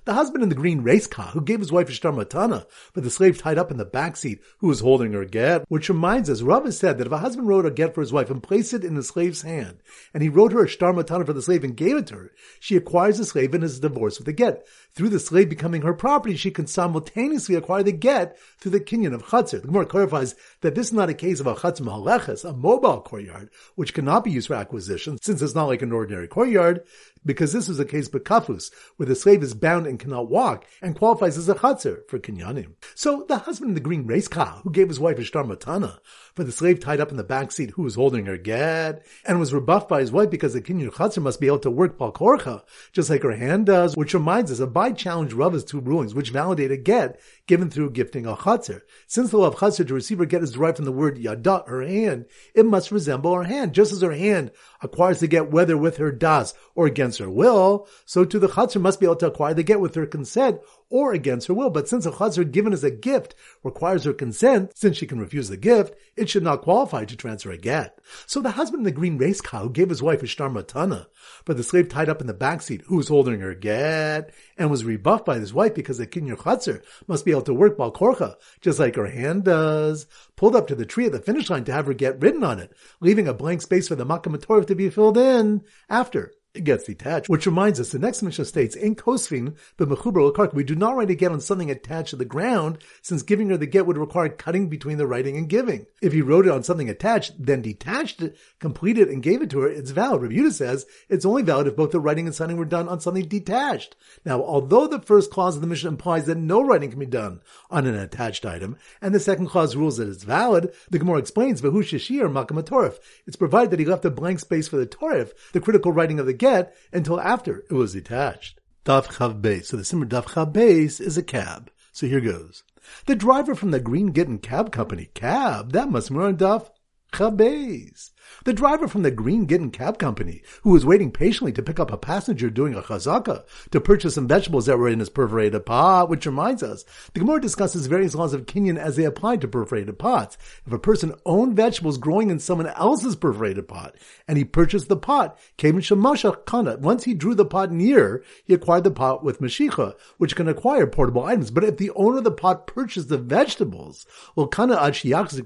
the 0.05 0.13
husband 0.13 0.43
in 0.43 0.49
the 0.49 0.55
green 0.55 0.81
race 0.81 1.07
car 1.07 1.27
who 1.27 1.41
gave 1.41 1.59
his 1.59 1.71
wife 1.71 1.89
a 1.89 1.91
shtar 1.91 2.11
matana 2.11 2.65
for 2.93 3.01
the 3.01 3.09
slave 3.09 3.37
tied 3.37 3.57
up 3.57 3.69
in 3.69 3.77
the 3.77 3.85
back 3.85 4.15
seat 4.15 4.41
who 4.59 4.67
was 4.67 4.79
holding 4.79 5.13
her 5.13 5.25
get, 5.25 5.65
which 5.67 5.89
reminds 5.89 6.29
us, 6.29 6.41
Rav 6.41 6.65
has 6.65 6.77
said 6.77 6.97
that 6.97 7.07
if 7.07 7.13
a 7.13 7.17
husband 7.17 7.47
wrote 7.47 7.65
a 7.65 7.71
get 7.71 7.93
for 7.93 8.01
his 8.01 8.13
wife 8.13 8.29
and 8.29 8.41
placed 8.41 8.73
it 8.73 8.83
in 8.83 8.95
the 8.95 9.03
slave's 9.03 9.41
hand, 9.41 9.83
and 10.13 10.23
he 10.23 10.29
wrote 10.29 10.53
her 10.53 10.63
a 10.63 10.67
shtar 10.67 10.93
matana 10.93 11.25
for 11.25 11.33
the 11.33 11.41
slave 11.41 11.63
and 11.63 11.75
gave 11.75 11.97
it 11.97 12.07
to 12.07 12.15
her, 12.15 12.31
she 12.59 12.75
acquires 12.75 13.17
the 13.17 13.25
slave 13.25 13.53
and 13.53 13.63
is 13.63 13.79
divorced 13.79 14.19
with 14.19 14.25
the 14.25 14.33
get. 14.33 14.65
Through 14.95 15.09
the 15.09 15.19
slave 15.19 15.49
becoming 15.49 15.81
her 15.81 15.93
property, 15.95 16.35
she 16.35 16.51
can 16.51 16.67
simultaneously 16.67 17.55
acquire 17.55 17.81
the 17.81 17.91
get 17.91 18.37
through 18.59 18.73
the 18.73 18.79
kinyan 18.79 19.15
of 19.15 19.23
chatzir. 19.23 19.59
The 19.59 19.67
Gemara 19.67 19.87
clarifies 19.87 20.35
that 20.61 20.75
this 20.75 20.87
is 20.87 20.93
not 20.93 21.09
a 21.09 21.15
case 21.15 21.39
of 21.39 21.47
a 21.47 21.55
chatzim 21.55 21.87
haleches, 21.87 22.47
a 22.47 22.53
mobile 22.53 23.01
courtyard, 23.01 23.49
which 23.73 23.95
cannot 23.95 24.23
be 24.23 24.29
used 24.29 24.49
for 24.49 24.53
acquisition, 24.53 25.17
since 25.19 25.41
it's 25.41 25.55
not 25.55 25.65
like 25.65 25.81
an 25.81 25.91
ordinary 25.91 26.27
courtyard 26.27 26.83
because 27.25 27.53
this 27.53 27.69
is 27.69 27.79
a 27.79 27.85
case 27.85 28.07
of 28.07 28.13
bekafus, 28.13 28.71
where 28.97 29.07
the 29.07 29.15
slave 29.15 29.43
is 29.43 29.53
bound 29.53 29.87
and 29.87 29.99
cannot 29.99 30.29
walk, 30.29 30.65
and 30.81 30.95
qualifies 30.95 31.37
as 31.37 31.49
a 31.49 31.55
chatzir 31.55 32.07
for 32.07 32.19
kinyanim. 32.19 32.73
So 32.95 33.25
the 33.27 33.39
husband 33.39 33.69
in 33.69 33.75
the 33.75 33.81
green 33.81 34.05
race 34.05 34.27
car, 34.27 34.61
who 34.63 34.71
gave 34.71 34.87
his 34.89 34.99
wife 34.99 35.17
a 35.19 35.23
shtar 35.23 35.43
matana, 35.43 35.99
for 36.35 36.43
the 36.43 36.51
slave 36.51 36.79
tied 36.79 36.99
up 36.99 37.11
in 37.11 37.17
the 37.17 37.23
back 37.23 37.51
seat 37.51 37.71
who 37.71 37.83
was 37.83 37.95
holding 37.95 38.25
her 38.25 38.37
get, 38.37 39.05
and 39.25 39.39
was 39.39 39.53
rebuffed 39.53 39.89
by 39.89 40.01
his 40.01 40.11
wife 40.11 40.29
because 40.29 40.53
the 40.53 40.61
kinyan 40.61 40.91
chatzir 40.91 41.21
must 41.21 41.39
be 41.39 41.47
able 41.47 41.59
to 41.59 41.71
work 41.71 41.97
balkorcha, 41.97 42.63
just 42.91 43.09
like 43.09 43.23
her 43.23 43.35
hand 43.35 43.65
does, 43.65 43.95
which 43.95 44.13
reminds 44.13 44.51
us, 44.51 44.59
Abai 44.83 44.97
challenge 44.97 45.31
Rava's 45.33 45.63
two 45.63 45.79
rulings, 45.79 46.13
which 46.13 46.31
validate 46.31 46.69
a 46.71 46.75
get 46.75 47.17
given 47.47 47.69
through 47.69 47.91
gifting 47.91 48.25
a 48.25 48.35
chatzir. 48.35 48.81
Since 49.07 49.31
the 49.31 49.37
law 49.37 49.47
of 49.47 49.55
chatzir 49.55 49.87
to 49.87 49.93
receive 49.93 50.19
a 50.19 50.25
get 50.25 50.43
is 50.43 50.51
derived 50.51 50.75
from 50.75 50.85
the 50.85 50.91
word 50.91 51.17
yada, 51.17 51.63
her 51.67 51.83
hand, 51.83 52.25
it 52.53 52.65
must 52.65 52.91
resemble 52.91 53.33
her 53.33 53.43
hand, 53.43 53.73
just 53.73 53.93
as 53.93 54.01
her 54.01 54.11
hand 54.11 54.51
acquires 54.83 55.19
the 55.19 55.27
get 55.27 55.49
whether 55.49 55.77
with 55.77 55.97
her 55.97 56.11
das 56.11 56.53
or 56.75 56.85
against 56.85 57.19
her 57.19 57.29
will, 57.29 57.87
so 58.05 58.25
too 58.25 58.39
the 58.39 58.49
chatzir 58.49 58.81
must 58.81 58.99
be 58.99 59.05
able 59.05 59.15
to 59.15 59.27
acquire 59.27 59.53
the 59.53 59.63
get 59.63 59.79
with 59.79 59.95
her 59.95 60.05
consent 60.05 60.59
or 60.89 61.13
against 61.13 61.47
her 61.47 61.53
will. 61.53 61.69
But 61.69 61.87
since 61.87 62.05
a 62.05 62.11
chatzir 62.11 62.51
given 62.51 62.73
as 62.73 62.83
a 62.83 62.91
gift 62.91 63.33
requires 63.63 64.03
her 64.03 64.13
consent, 64.13 64.77
since 64.77 64.97
she 64.97 65.07
can 65.07 65.19
refuse 65.19 65.49
the 65.49 65.57
gift, 65.57 65.95
it 66.15 66.29
should 66.29 66.43
not 66.43 66.61
qualify 66.61 67.05
to 67.05 67.15
transfer 67.15 67.51
a 67.51 67.57
get. 67.57 67.97
So 68.27 68.41
the 68.41 68.51
husband 68.51 68.81
in 68.81 68.85
the 68.85 68.91
green 68.91 69.17
race 69.17 69.41
who 69.43 69.69
gave 69.69 69.89
his 69.89 70.03
wife 70.03 70.21
a 70.21 70.27
shtar 70.27 70.49
matana, 70.49 71.07
but 71.45 71.57
the 71.57 71.63
slave 71.63 71.89
tied 71.89 72.09
up 72.09 72.21
in 72.21 72.27
the 72.27 72.33
back 72.33 72.61
seat 72.61 72.83
who 72.85 72.97
was 72.97 73.07
holding 73.07 73.39
her 73.39 73.55
get 73.55 74.31
and 74.57 74.69
was 74.69 74.85
rebuffed 74.85 75.25
by 75.25 75.39
his 75.39 75.53
wife 75.53 75.73
because 75.73 75.97
the 75.97 76.05
kinyan 76.05 76.37
chatzir 76.37 76.83
must 77.07 77.25
be 77.25 77.31
able 77.31 77.41
to 77.43 77.53
work 77.53 77.77
balkorcha, 77.77 78.35
just 78.61 78.79
like 78.79 78.95
her 78.95 79.07
hand 79.07 79.45
does, 79.45 80.05
pulled 80.35 80.55
up 80.55 80.67
to 80.67 80.75
the 80.75 80.85
tree 80.85 81.05
at 81.05 81.11
the 81.11 81.19
finish 81.19 81.49
line 81.49 81.63
to 81.63 81.71
have 81.71 81.85
her 81.87 81.93
get 81.93 82.21
ridden 82.21 82.43
on 82.43 82.59
it, 82.59 82.71
leaving 82.99 83.27
a 83.27 83.33
blank 83.33 83.61
space 83.61 83.87
for 83.87 83.95
the 83.95 84.05
makam 84.05 84.33
to 84.73 84.83
be 84.83 84.89
filled 84.89 85.17
in 85.17 85.61
after 85.89 86.31
gets 86.61 86.83
detached. 86.83 87.29
Which 87.29 87.47
reminds 87.47 87.79
us, 87.79 87.89
the 87.89 87.99
next 87.99 88.21
Mishnah 88.21 88.45
states, 88.45 88.75
in 88.75 88.95
Kosvin, 88.95 89.55
but 89.75 89.89
Mechuber 89.89 90.53
we 90.53 90.63
do 90.63 90.75
not 90.75 90.95
write 90.95 91.09
a 91.09 91.15
get 91.15 91.31
on 91.31 91.41
something 91.41 91.71
attached 91.71 92.11
to 92.11 92.15
the 92.15 92.25
ground, 92.25 92.77
since 93.01 93.23
giving 93.23 93.49
her 93.49 93.57
the 93.57 93.65
get 93.65 93.87
would 93.87 93.97
require 93.97 94.29
cutting 94.29 94.69
between 94.69 94.97
the 94.97 95.07
writing 95.07 95.35
and 95.35 95.49
giving. 95.49 95.87
If 96.01 96.13
he 96.13 96.21
wrote 96.21 96.45
it 96.45 96.51
on 96.51 96.63
something 96.63 96.89
attached, 96.89 97.33
then 97.43 97.61
detached 97.61 98.21
it, 98.21 98.37
completed 98.59 99.07
and 99.07 99.23
gave 99.23 99.41
it 99.41 99.49
to 99.51 99.61
her, 99.61 99.67
it's 99.67 99.91
valid. 99.91 100.21
Rebuta 100.21 100.51
says 100.51 100.85
it's 101.09 101.25
only 101.25 101.41
valid 101.41 101.67
if 101.67 101.75
both 101.75 101.91
the 101.91 101.99
writing 101.99 102.27
and 102.27 102.35
signing 102.35 102.57
were 102.57 102.65
done 102.65 102.87
on 102.87 102.99
something 102.99 103.27
detached. 103.27 103.95
Now, 104.23 104.43
although 104.43 104.87
the 104.87 105.01
first 105.01 105.31
clause 105.31 105.55
of 105.55 105.61
the 105.61 105.67
Mishnah 105.67 105.89
implies 105.89 106.25
that 106.25 106.37
no 106.37 106.61
writing 106.61 106.91
can 106.91 106.99
be 106.99 107.05
done 107.05 107.41
on 107.71 107.87
an 107.87 107.95
attached 107.95 108.45
item, 108.45 108.77
and 109.01 109.13
the 109.15 109.19
second 109.19 109.47
clause 109.47 109.75
rules 109.75 109.97
that 109.97 110.07
it's 110.07 110.23
valid, 110.23 110.71
the 110.91 110.99
Gemara 110.99 111.17
explains, 111.17 111.61
Vahu 111.61 111.79
Shashi 111.79 112.21
or 112.21 112.29
Makam 112.29 112.99
It's 113.25 113.35
provided 113.35 113.71
that 113.71 113.79
he 113.79 113.85
left 113.85 114.05
a 114.05 114.11
blank 114.11 114.39
space 114.39 114.67
for 114.67 114.77
the 114.77 114.85
Torif, 114.85 115.31
the 115.53 115.59
critical 115.59 115.91
writing 115.91 116.19
of 116.19 116.25
the 116.25 116.42
get 116.43 116.75
until 116.91 117.19
after 117.19 117.63
it 117.69 117.73
was 117.73 117.93
detached. 117.93 118.59
Daf 118.85 119.07
Chav 119.07 119.41
Beis. 119.41 119.65
So 119.65 119.77
the 119.77 119.85
Simmer 119.85 120.05
Daf 120.05 120.25
Chav 120.25 120.53
Beis 120.53 120.99
is 120.99 121.17
a 121.17 121.23
cab. 121.23 121.71
So 121.91 122.07
here 122.07 122.21
goes. 122.21 122.63
The 123.05 123.15
driver 123.15 123.55
from 123.55 123.71
the 123.71 123.79
Green 123.79 124.11
Gittin 124.13 124.39
Cab 124.39 124.71
Company, 124.71 125.09
cab, 125.13 125.71
that 125.71 125.89
must 125.89 126.09
be 126.11 126.17
on 126.17 126.37
Daf 126.37 126.69
Chav 127.13 127.37
Beis. 127.37 128.11
The 128.45 128.53
driver 128.53 128.87
from 128.87 129.03
the 129.03 129.11
Green 129.11 129.47
Gittin 129.47 129.71
Cab 129.71 129.97
Company, 129.97 130.41
who 130.63 130.71
was 130.71 130.85
waiting 130.85 131.11
patiently 131.11 131.51
to 131.53 131.63
pick 131.63 131.79
up 131.79 131.91
a 131.91 131.97
passenger 131.97 132.49
doing 132.49 132.73
a 132.73 132.81
chazaka 132.81 133.43
to 133.71 133.81
purchase 133.81 134.15
some 134.15 134.27
vegetables 134.27 134.65
that 134.65 134.77
were 134.77 134.89
in 134.89 134.99
his 134.99 135.09
perforated 135.09 135.65
pot, 135.65 136.09
which 136.09 136.25
reminds 136.25 136.63
us, 136.63 136.85
the 137.13 137.19
Gemara 137.19 137.41
discusses 137.41 137.87
various 137.87 138.15
laws 138.15 138.33
of 138.33 138.45
Kinyan 138.45 138.77
as 138.77 138.95
they 138.95 139.05
apply 139.05 139.37
to 139.37 139.47
perforated 139.47 139.99
pots. 139.99 140.37
If 140.65 140.73
a 140.73 140.79
person 140.79 141.13
owned 141.25 141.55
vegetables 141.55 141.97
growing 141.97 142.29
in 142.29 142.39
someone 142.39 142.67
else's 142.67 143.15
perforated 143.15 143.67
pot, 143.67 143.95
and 144.27 144.37
he 144.37 144.43
purchased 144.43 144.89
the 144.89 144.97
pot, 144.97 145.37
came 145.57 145.75
in 145.75 145.81
Shemasha 145.81 146.45
Kana. 146.45 146.77
Once 146.77 147.03
he 147.03 147.13
drew 147.13 147.35
the 147.35 147.45
pot 147.45 147.71
near, 147.71 148.23
he 148.43 148.53
acquired 148.53 148.83
the 148.83 148.91
pot 148.91 149.23
with 149.23 149.41
Mashicha, 149.41 149.93
which 150.17 150.35
can 150.35 150.47
acquire 150.47 150.87
portable 150.87 151.23
items. 151.23 151.51
But 151.51 151.63
if 151.63 151.77
the 151.77 151.91
owner 151.91 152.17
of 152.17 152.23
the 152.23 152.31
pot 152.31 152.67
purchased 152.67 153.09
the 153.09 153.17
vegetables, 153.17 154.05
well, 154.35 154.47
Kana 154.47 154.75
Ad 154.75 154.97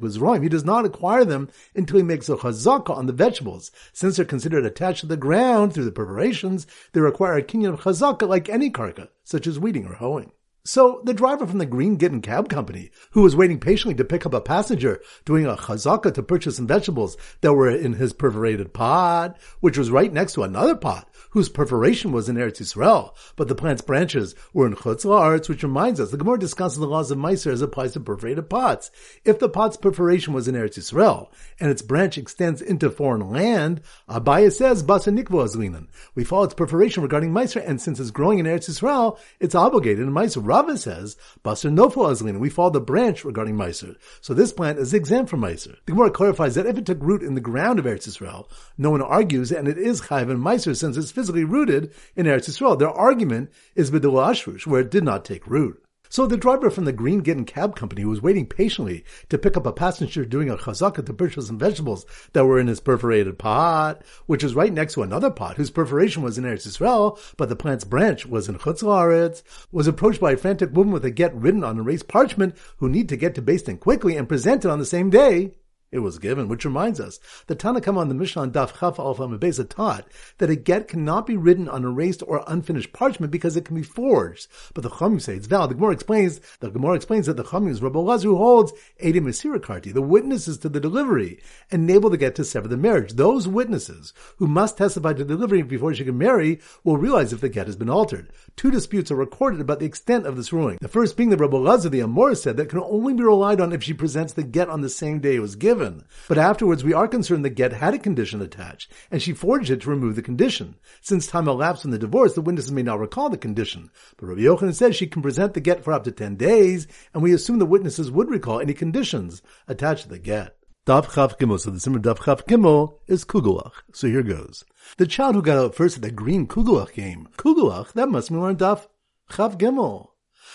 was 0.02 0.20
wrong. 0.20 0.42
He 0.42 0.50
does 0.50 0.66
not 0.66 0.86
acquire 0.86 1.26
them 1.26 1.50
until 1.76 1.98
he 1.98 2.04
makes 2.04 2.30
a 2.30 2.36
chazaka 2.36 2.67
chazaka 2.68 2.90
on 2.90 3.06
the 3.06 3.14
vegetables. 3.14 3.72
Since 3.94 4.18
they're 4.18 4.26
considered 4.26 4.66
attached 4.66 5.02
to 5.02 5.06
the 5.08 5.16
ground 5.16 5.74
through 5.74 5.86
the 5.86 5.92
preparations, 5.92 6.68
they 6.92 7.00
require 7.00 7.38
a 7.38 7.44
kinyan 7.44 7.74
of 7.74 7.82
chazaka 7.82 8.28
like 8.28 8.50
any 8.50 8.70
karka, 8.70 9.08
such 9.24 9.48
as 9.48 9.58
weeding 9.58 9.86
or 9.86 9.94
hoeing. 9.94 10.32
So 10.68 11.00
the 11.06 11.14
driver 11.14 11.48
from 11.48 11.60
the 11.60 11.66
Green 11.66 11.98
Gittin 11.98 12.22
Cab 12.22 12.50
Company, 12.50 12.92
who 13.12 13.22
was 13.22 13.38
waiting 13.38 13.58
patiently 13.58 13.96
to 13.96 14.04
pick 14.04 14.26
up 14.26 14.34
a 14.34 14.42
passenger 14.42 15.00
doing 15.24 15.46
a 15.46 15.56
chazaka 15.56 16.14
to 16.14 16.22
purchase 16.22 16.58
some 16.58 16.68
vegetables 16.68 17.16
that 17.40 17.54
were 17.54 17.70
in 17.70 17.94
his 17.94 18.12
perforated 18.12 18.74
pot, 18.74 19.38
which 19.62 19.78
was 19.78 19.90
right 19.90 20.12
next 20.12 20.34
to 20.34 20.44
another 20.44 20.76
pot 20.76 21.08
whose 21.32 21.50
perforation 21.50 22.12
was 22.12 22.28
in 22.28 22.36
Eretz 22.36 22.60
Yisrael, 22.60 23.14
but 23.36 23.48
the 23.48 23.56
plant's 23.56 23.82
branches 23.82 24.34
were 24.54 24.66
in 24.66 24.76
Chutz 24.76 25.06
La'aretz, 25.06 25.48
which 25.48 25.64
reminds 25.64 26.00
us, 26.00 26.12
the 26.12 26.18
Gemara 26.18 26.40
discusses 26.40 26.80
the 26.80 26.88
laws 26.88 27.12
of 27.12 27.18
Meiser 27.18 27.52
as 27.52 27.62
applies 27.62 27.94
to 27.94 28.00
perforated 28.00 28.50
pots. 28.50 28.92
If 29.24 29.40
the 29.40 29.50
pot's 29.50 29.78
perforation 29.78 30.34
was 30.34 30.48
in 30.48 30.56
Eretz 30.56 30.80
Yisrael, 30.80 31.30
and 31.60 31.70
its 31.70 31.82
branch 31.82 32.18
extends 32.18 32.62
into 32.62 32.90
foreign 32.90 33.30
land, 33.30 33.82
Abaya 34.10 34.52
says, 34.52 34.84
Basa 34.84 35.16
Nikvo 35.16 35.46
Azlinan. 35.46 35.88
We 36.16 36.24
follow 36.24 36.46
its 36.46 36.54
perforation 36.54 37.04
regarding 37.04 37.32
Meiser, 37.32 37.64
and 37.66 37.80
since 37.80 38.00
it's 38.00 38.12
growing 38.12 38.40
in 38.40 38.46
Eretz 38.46 38.70
Yisrael, 38.70 39.20
it's 39.40 39.56
obligated 39.56 40.06
in 40.06 40.14
Meiser 40.14 40.44
Rava 40.58 40.76
says, 40.76 41.18
Basar 41.46 41.72
Nofo 41.72 42.10
Azlin, 42.10 42.40
we 42.40 42.50
follow 42.50 42.72
the 42.72 42.82
branch 42.82 43.24
regarding 43.24 43.54
Meiser. 43.54 43.96
So 44.22 44.34
this 44.34 44.52
plant 44.52 44.80
is 44.80 44.92
exempt 44.92 45.30
from 45.30 45.42
Meiser. 45.42 45.76
The 45.86 45.92
Gemara 45.92 46.10
clarifies 46.10 46.56
that 46.56 46.66
if 46.66 46.80
it 46.80 46.86
took 46.88 46.98
root 47.00 47.22
in 47.22 47.36
the 47.36 47.42
ground 47.42 47.78
of 47.78 47.86
Eretz 47.86 48.08
Yisrael, 48.08 48.50
no 48.76 48.90
one 48.90 49.04
argues, 49.04 49.52
and 49.52 49.68
it 49.68 49.78
is 49.78 50.02
Chayv 50.02 50.32
and 50.32 50.44
Meiser 50.44 50.76
since 50.76 50.98
it's 50.98 51.12
physically 51.12 51.44
rooted 51.44 51.94
in 52.16 52.26
Eretz 52.26 52.50
Yisrael. 52.50 52.80
Their 52.80 52.90
argument 52.90 53.52
is 53.76 53.92
Bidul 53.92 54.14
Ashrush, 54.14 54.66
where 54.66 54.82
it 54.82 54.90
did 54.90 55.04
not 55.04 55.24
take 55.26 55.46
root. 55.46 55.80
So 56.10 56.26
the 56.26 56.38
driver 56.38 56.70
from 56.70 56.86
the 56.86 56.94
Green 56.94 57.24
Gittin 57.24 57.46
Cab 57.46 57.76
Company 57.76 58.06
was 58.06 58.22
waiting 58.22 58.46
patiently 58.46 59.04
to 59.30 59.38
pick 59.38 59.58
up 59.58 59.66
a 59.66 59.72
passenger 59.72 60.26
doing 60.26 60.50
a 60.50 60.58
chazaka 60.58 61.06
to 61.06 61.14
purchase 61.14 61.48
some 61.48 61.60
vegetables 61.60 62.06
that 62.34 62.46
were 62.46 62.60
in 62.60 62.68
his 62.68 62.80
perforated 62.80 63.38
pot, 63.38 64.04
which 64.26 64.44
was 64.44 64.56
right 64.56 64.74
next 64.74 64.94
to 64.94 65.04
another 65.04 65.30
pot 65.32 65.58
whose 65.58 65.72
perforation 65.72 66.24
was 66.24 66.38
in 66.38 66.44
Eretz 66.44 66.68
Yisrael, 66.68 67.20
but 67.38 67.50
the 67.50 67.56
plant's 67.56 67.84
branch 67.84 68.26
was 68.26 68.48
in 68.48 68.58
Chutz 68.58 68.84
La'aretz, 68.84 69.44
was 69.72 69.88
approached 69.88 70.22
by 70.22 70.32
a 70.32 70.38
frantic 70.38 70.74
woman 70.74 70.94
with 70.94 71.06
a 71.06 71.12
get 71.12 71.36
written 71.36 71.64
on 71.64 71.80
erased 71.80 72.08
parchment 72.08 72.56
who 72.78 72.90
need 72.90 73.10
to 73.10 73.18
get 73.18 73.36
to 73.36 73.42
Din 73.42 73.78
quickly 73.78 74.16
and 74.16 74.30
present 74.30 74.66
it 74.66 74.72
on 74.72 74.80
the 74.80 74.86
same 74.86 75.10
day. 75.10 75.56
It 75.90 76.00
was 76.00 76.20
given, 76.20 76.50
which 76.50 76.66
reminds 76.66 77.00
us, 77.00 77.18
the 77.48 77.56
Tanakh 77.56 77.88
on 77.96 78.10
the 78.10 78.14
Mishnah 78.14 78.42
on 78.42 78.52
Daf 78.52 78.78
Chaf 78.80 78.98
Mebeza 78.98 79.68
taught 79.68 80.06
that 80.38 80.50
a 80.50 80.56
get 80.58 80.90
cannot 80.90 81.26
be 81.26 81.38
written 81.38 81.70
on 81.70 81.86
erased 81.86 82.22
or 82.28 82.44
unfinished 82.46 82.92
parchment 82.92 83.32
because 83.32 83.56
it 83.56 83.64
can 83.64 83.78
be 83.78 83.84
forged. 83.84 84.48
But 84.74 84.84
the 84.84 84.90
Chachamim 84.90 85.22
say 85.22 85.36
it's 85.36 85.48
valid. 85.48 85.70
The 85.70 85.76
Gemara 85.76 85.94
explains, 85.94 86.42
the 86.60 86.72
Gemara 86.72 86.96
explains 86.96 87.26
that 87.28 87.38
the 87.38 87.46
Chachamim 87.46 87.70
is 87.70 87.82
Rabbi 87.82 88.00
who 88.18 88.36
holds 88.36 88.74
Edim 89.02 89.28
Karti, 89.62 89.94
the 89.94 90.02
witnesses 90.02 90.58
to 90.58 90.68
the 90.68 90.82
delivery, 90.82 91.40
enable 91.72 92.10
the 92.10 92.18
get 92.18 92.36
to 92.36 92.44
sever 92.44 92.68
the 92.68 92.76
marriage. 92.76 93.14
Those 93.14 93.48
witnesses 93.48 94.14
who 94.40 94.48
must 94.48 94.78
testify 94.78 95.14
to 95.14 95.24
the 95.24 95.36
delivery 95.36 95.62
before 95.62 95.94
she 95.94 96.04
can 96.04 96.18
marry 96.18 96.60
will 96.84 96.98
realize 96.98 97.32
if 97.32 97.40
the 97.40 97.48
get 97.48 97.68
has 97.68 97.78
been 97.78 97.90
altered. 97.90 98.30
Two 98.58 98.72
disputes 98.72 99.10
are 99.10 99.16
recorded 99.16 99.62
about 99.62 99.80
the 99.80 99.86
extent 99.86 100.28
of 100.28 100.36
this 100.36 100.52
ruling. 100.52 100.80
The 100.82 100.90
first 100.90 101.16
being 101.16 101.30
that 101.30 101.40
Rabbi 101.40 101.56
Lazar 101.56 101.88
the 101.88 102.02
Amor 102.02 102.36
said 102.36 102.58
that 102.58 102.68
can 102.68 102.80
only 102.80 103.14
be 103.14 103.24
relied 103.24 103.62
on 103.62 103.72
if 103.72 103.84
she 103.84 103.94
presents 103.94 104.34
the 104.34 104.44
get 104.44 104.68
on 104.68 104.82
the 104.82 104.90
same 104.90 105.20
day 105.20 105.36
it 105.36 105.40
was 105.40 105.56
given 105.56 105.78
given. 105.88 106.06
But 106.28 106.38
afterwards, 106.38 106.84
we 106.84 106.94
are 106.94 107.08
concerned 107.08 107.46
that 107.46 107.52
get 107.52 107.74
had 107.74 107.94
a 107.94 108.00
condition 108.00 108.42
attached, 108.42 108.92
and 109.12 109.22
she 109.22 109.34
forged 109.34 109.70
it 109.70 109.82
to 109.82 109.90
remove 109.90 110.16
the 110.16 110.22
condition. 110.22 110.76
Since 111.02 111.28
time 111.28 111.48
elapsed 111.48 111.84
from 111.84 111.92
the 111.92 111.98
divorce, 111.98 112.34
the 112.34 112.42
witnesses 112.42 112.72
may 112.72 112.84
not 112.84 113.00
recall 113.00 113.30
the 113.30 113.38
condition. 113.38 113.90
But 114.18 114.28
Rabbi 114.28 114.42
Yochanan 114.42 114.76
says 114.76 114.96
she 114.96 115.08
can 115.08 115.22
present 115.22 115.54
the 115.54 115.62
get 115.62 115.84
for 115.84 115.94
up 115.94 116.04
to 116.04 116.12
10 116.12 116.36
days, 116.36 116.88
and 117.14 117.24
we 117.24 117.34
assume 117.34 117.60
the 117.60 117.66
witnesses 117.66 118.12
would 118.12 118.30
recall 118.30 118.60
any 118.60 118.74
conditions 118.74 119.42
attached 119.68 120.04
to 120.04 120.10
the 120.10 120.20
get. 120.20 120.56
Daf 120.86 121.06
Chav 121.08 121.38
Gimel, 121.38 121.60
so 121.60 121.70
the 121.70 121.80
Simmer 121.80 122.00
Daf 122.00 122.20
Chav 122.20 122.46
Gimel 122.46 123.00
is 123.08 123.26
Kugelach. 123.26 123.74
So 123.94 124.08
here 124.08 124.24
goes. 124.24 124.64
The 124.98 125.06
child 125.06 125.36
who 125.36 125.42
got 125.42 125.58
out 125.58 125.76
first 125.76 125.98
at 125.98 126.02
the 126.02 126.12
green 126.12 126.48
Kugelach 126.48 126.94
game. 126.94 127.28
Kugelach, 127.38 127.92
that 127.94 128.10
must 128.10 128.32
mean 128.32 128.40
we're 128.40 128.50
on 128.50 128.56
Dav 128.56 128.88
Chav 129.30 129.58
Gimel. 129.58 130.10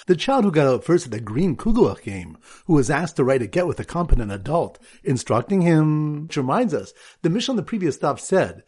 The 0.07 0.17
child 0.17 0.43
who 0.45 0.51
got 0.51 0.67
out 0.67 0.83
first 0.83 1.05
at 1.07 1.13
the 1.13 1.21
green 1.21 1.55
Kugelach 1.57 2.03
game, 2.03 2.37
who 2.67 2.73
was 2.75 2.91
asked 2.91 3.15
to 3.17 3.25
write 3.25 3.41
a 3.41 3.47
get 3.47 3.69
with 3.69 3.79
a 3.79 3.85
competent 3.85 4.33
adult, 4.33 4.81
instructing 5.05 5.61
him, 5.61 6.25
which 6.25 6.37
reminds 6.37 6.75
us, 6.75 6.93
the 7.23 7.31
Mishnah 7.31 7.53
on 7.53 7.57
the 7.57 7.63
previous 7.63 7.95
stop 7.95 8.19
said, 8.19 8.65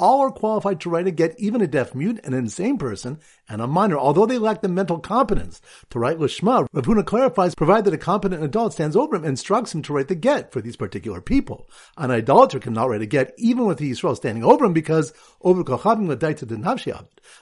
all 0.00 0.20
are 0.20 0.30
qualified 0.30 0.80
to 0.80 0.88
write 0.88 1.06
a 1.06 1.10
get, 1.10 1.38
even 1.38 1.60
a 1.60 1.66
deaf 1.66 1.94
mute, 1.94 2.20
an 2.24 2.32
insane 2.32 2.78
person, 2.78 3.18
and 3.48 3.60
a 3.60 3.66
minor, 3.66 3.98
although 3.98 4.24
they 4.26 4.38
lack 4.38 4.62
the 4.62 4.68
mental 4.68 4.98
competence 4.98 5.60
to 5.90 5.98
write 5.98 6.18
Lishma. 6.18 6.66
Rav 6.72 6.84
Huna 6.86 7.04
clarifies, 7.04 7.54
provided 7.54 7.92
a 7.92 7.98
competent 7.98 8.42
adult 8.42 8.72
stands 8.72 8.96
over 8.96 9.16
him 9.16 9.24
and 9.24 9.30
instructs 9.32 9.74
him 9.74 9.82
to 9.82 9.92
write 9.92 10.08
the 10.08 10.14
get 10.14 10.52
for 10.52 10.60
these 10.62 10.76
particular 10.76 11.20
people. 11.20 11.68
An 11.98 12.10
idolater 12.10 12.58
cannot 12.58 12.88
write 12.88 13.02
a 13.02 13.06
get 13.06 13.34
even 13.36 13.66
with 13.66 13.78
the 13.78 13.90
Yisrael 13.90 14.16
standing 14.16 14.44
over 14.44 14.64
him 14.64 14.72
because 14.72 15.12
over 15.42 15.60